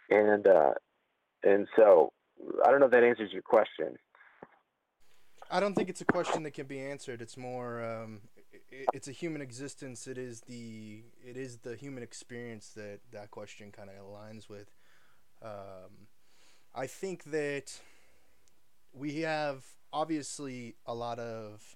And 0.09 0.47
uh, 0.47 0.73
and 1.43 1.67
so 1.75 2.11
I 2.65 2.71
don't 2.71 2.79
know 2.79 2.87
if 2.87 2.91
that 2.91 3.03
answers 3.03 3.31
your 3.31 3.43
question. 3.43 3.97
I 5.49 5.59
don't 5.59 5.73
think 5.73 5.89
it's 5.89 6.01
a 6.01 6.05
question 6.05 6.43
that 6.43 6.51
can 6.51 6.65
be 6.65 6.79
answered. 6.79 7.21
It's 7.21 7.35
more 7.37 7.83
um, 7.83 8.21
it, 8.71 8.87
it's 8.93 9.07
a 9.07 9.11
human 9.11 9.41
existence. 9.41 10.07
It 10.07 10.17
is 10.17 10.41
the 10.41 11.03
it 11.25 11.37
is 11.37 11.59
the 11.59 11.75
human 11.75 12.03
experience 12.03 12.69
that 12.75 12.99
that 13.11 13.31
question 13.31 13.71
kind 13.71 13.89
of 13.89 13.95
aligns 14.05 14.49
with. 14.49 14.73
Um, 15.41 16.07
I 16.73 16.87
think 16.87 17.25
that 17.25 17.79
we 18.93 19.21
have 19.21 19.63
obviously 19.91 20.75
a 20.85 20.93
lot 20.93 21.19
of 21.19 21.75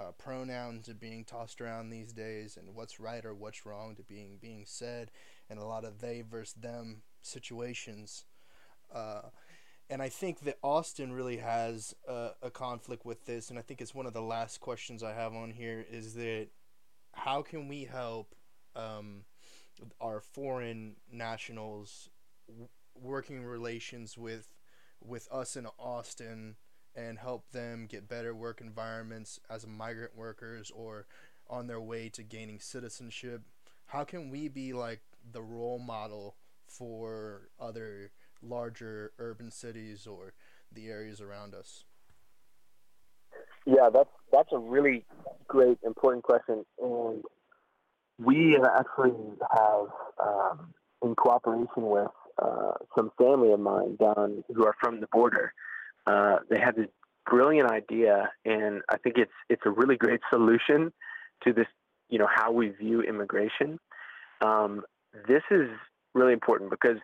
uh, 0.00 0.12
pronouns 0.12 0.88
are 0.88 0.94
being 0.94 1.24
tossed 1.24 1.60
around 1.60 1.90
these 1.90 2.12
days, 2.12 2.56
and 2.56 2.74
what's 2.74 2.98
right 2.98 3.24
or 3.24 3.34
what's 3.34 3.66
wrong 3.66 3.94
to 3.96 4.02
being 4.02 4.38
being 4.40 4.64
said, 4.66 5.10
and 5.48 5.58
a 5.58 5.64
lot 5.64 5.84
of 5.84 6.00
they 6.00 6.22
versus 6.22 6.54
them 6.54 7.02
situations. 7.20 8.24
Uh, 8.92 9.22
and 9.90 10.00
I 10.00 10.08
think 10.08 10.40
that 10.40 10.58
Austin 10.62 11.12
really 11.12 11.38
has 11.38 11.94
a, 12.08 12.30
a 12.42 12.50
conflict 12.50 13.04
with 13.04 13.26
this, 13.26 13.50
and 13.50 13.58
I 13.58 13.62
think 13.62 13.80
it's 13.80 13.94
one 13.94 14.06
of 14.06 14.14
the 14.14 14.22
last 14.22 14.60
questions 14.60 15.02
I 15.02 15.12
have 15.12 15.34
on 15.34 15.50
here 15.50 15.84
is 15.90 16.14
that 16.14 16.48
how 17.12 17.42
can 17.42 17.68
we 17.68 17.84
help 17.84 18.34
um, 18.76 19.24
our 20.00 20.20
foreign 20.20 20.96
nationals 21.12 22.08
w- 22.48 22.68
working 22.94 23.44
relations 23.44 24.16
with 24.16 24.48
with 25.02 25.28
us 25.32 25.56
in 25.56 25.66
Austin 25.78 26.56
and 26.94 27.18
help 27.18 27.50
them 27.50 27.86
get 27.86 28.08
better 28.08 28.34
work 28.34 28.60
environments 28.60 29.40
as 29.48 29.66
migrant 29.66 30.16
workers 30.16 30.70
or 30.74 31.06
on 31.48 31.66
their 31.66 31.80
way 31.80 32.08
to 32.10 32.22
gaining 32.22 32.60
citizenship? 32.60 33.42
How 33.86 34.04
can 34.04 34.30
we 34.30 34.48
be 34.48 34.72
like 34.72 35.00
the 35.32 35.42
role 35.42 35.78
model 35.78 36.36
for 36.66 37.48
other 37.58 38.12
larger 38.42 39.12
urban 39.18 39.50
cities 39.50 40.06
or 40.06 40.32
the 40.72 40.88
areas 40.88 41.20
around 41.20 41.54
us? 41.54 41.84
Yeah, 43.66 43.90
that's 43.92 44.10
that's 44.32 44.48
a 44.52 44.58
really 44.58 45.04
great, 45.48 45.78
important 45.84 46.24
question, 46.24 46.64
and 46.80 47.22
we 48.18 48.56
actually 48.56 49.12
have, 49.52 49.86
um, 50.22 50.74
in 51.02 51.14
cooperation 51.14 51.68
with 51.76 52.08
uh, 52.42 52.72
some 52.96 53.10
family 53.18 53.52
of 53.52 53.60
mine 53.60 53.96
down 53.96 54.44
who 54.54 54.64
are 54.66 54.74
from 54.80 55.00
the 55.00 55.08
border, 55.12 55.52
uh, 56.10 56.38
they 56.48 56.58
had 56.58 56.74
this 56.76 56.88
brilliant 57.26 57.70
idea, 57.70 58.30
and 58.44 58.82
I 58.90 58.96
think 58.98 59.16
it's 59.16 59.32
it's 59.48 59.62
a 59.64 59.70
really 59.70 59.96
great 59.96 60.20
solution 60.30 60.92
to 61.44 61.52
this. 61.52 61.66
You 62.08 62.18
know 62.18 62.28
how 62.32 62.50
we 62.50 62.68
view 62.68 63.02
immigration. 63.02 63.78
Um, 64.44 64.82
this 65.28 65.42
is 65.50 65.68
really 66.14 66.32
important 66.32 66.70
because 66.70 66.98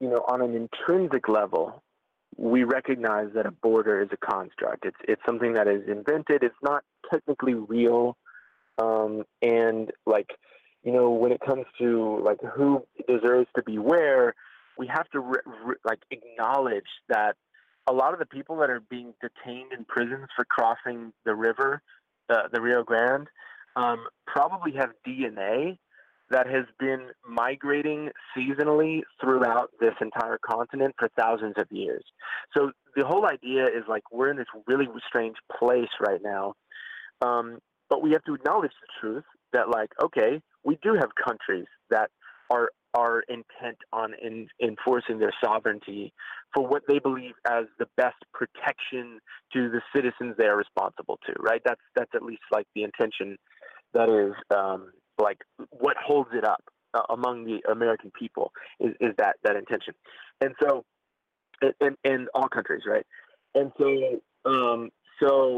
you 0.00 0.08
know 0.08 0.24
on 0.28 0.42
an 0.42 0.54
intrinsic 0.54 1.28
level, 1.28 1.82
we 2.36 2.64
recognize 2.64 3.28
that 3.34 3.46
a 3.46 3.52
border 3.52 4.02
is 4.02 4.08
a 4.12 4.16
construct. 4.16 4.84
It's 4.84 4.96
it's 5.06 5.22
something 5.24 5.54
that 5.54 5.68
is 5.68 5.82
invented. 5.88 6.42
It's 6.42 6.62
not 6.62 6.82
technically 7.12 7.54
real, 7.54 8.16
um, 8.82 9.22
and 9.42 9.92
like 10.06 10.30
you 10.82 10.92
know 10.92 11.10
when 11.10 11.30
it 11.30 11.40
comes 11.40 11.66
to 11.78 12.20
like 12.24 12.40
who 12.56 12.84
deserves 13.06 13.48
to 13.54 13.62
be 13.62 13.78
where, 13.78 14.34
we 14.76 14.88
have 14.88 15.08
to 15.10 15.20
re- 15.20 15.46
re- 15.64 15.82
like 15.84 16.00
acknowledge 16.10 16.90
that 17.08 17.36
a 17.86 17.92
lot 17.92 18.12
of 18.12 18.18
the 18.18 18.26
people 18.26 18.56
that 18.56 18.70
are 18.70 18.80
being 18.80 19.14
detained 19.20 19.72
in 19.76 19.84
prisons 19.84 20.28
for 20.34 20.44
crossing 20.44 21.12
the 21.24 21.34
river, 21.34 21.82
uh, 22.30 22.48
the 22.52 22.60
Rio 22.60 22.82
Grande, 22.82 23.28
um, 23.76 24.06
probably 24.26 24.72
have 24.72 24.90
DNA 25.06 25.78
that 26.30 26.46
has 26.46 26.64
been 26.78 27.08
migrating 27.28 28.10
seasonally 28.36 29.02
throughout 29.20 29.70
this 29.78 29.92
entire 30.00 30.38
continent 30.38 30.94
for 30.98 31.10
thousands 31.18 31.54
of 31.58 31.66
years. 31.70 32.02
So 32.56 32.72
the 32.96 33.04
whole 33.04 33.26
idea 33.26 33.66
is 33.66 33.84
like 33.88 34.04
we're 34.10 34.30
in 34.30 34.36
this 34.38 34.46
really 34.66 34.86
strange 35.06 35.36
place 35.58 35.90
right 36.00 36.20
now. 36.22 36.54
Um, 37.20 37.58
but 37.90 38.02
we 38.02 38.12
have 38.12 38.24
to 38.24 38.34
acknowledge 38.34 38.72
the 38.80 38.88
truth 39.00 39.24
that, 39.52 39.68
like, 39.68 39.90
okay, 40.02 40.40
we 40.64 40.78
do 40.82 40.94
have 40.94 41.10
countries 41.22 41.66
that 41.90 42.10
are 42.50 42.70
are 42.94 43.22
intent 43.28 43.76
on 43.92 44.14
in, 44.22 44.48
enforcing 44.62 45.18
their 45.18 45.34
sovereignty 45.44 46.12
for 46.54 46.66
what 46.66 46.82
they 46.88 46.98
believe 46.98 47.34
as 47.50 47.64
the 47.78 47.86
best 47.96 48.16
protection 48.32 49.18
to 49.52 49.68
the 49.70 49.80
citizens 49.94 50.34
they 50.38 50.46
are 50.46 50.56
responsible 50.56 51.18
to. 51.26 51.32
Right? 51.40 51.60
That's 51.64 51.80
that's 51.96 52.10
at 52.14 52.22
least 52.22 52.42
like 52.52 52.66
the 52.74 52.84
intention. 52.84 53.36
That 53.92 54.08
is 54.08 54.34
um, 54.56 54.92
like 55.20 55.38
what 55.70 55.96
holds 55.96 56.30
it 56.32 56.44
up 56.44 56.62
uh, 56.94 57.02
among 57.10 57.44
the 57.44 57.60
American 57.70 58.10
people 58.18 58.52
is, 58.80 58.92
is 59.00 59.14
that 59.18 59.36
that 59.44 59.56
intention, 59.56 59.94
and 60.40 60.54
so 60.62 60.84
in, 61.80 61.96
in 62.04 62.26
all 62.34 62.48
countries, 62.48 62.82
right? 62.86 63.06
And 63.54 63.70
so 63.78 64.20
um, 64.44 64.90
so 65.22 65.52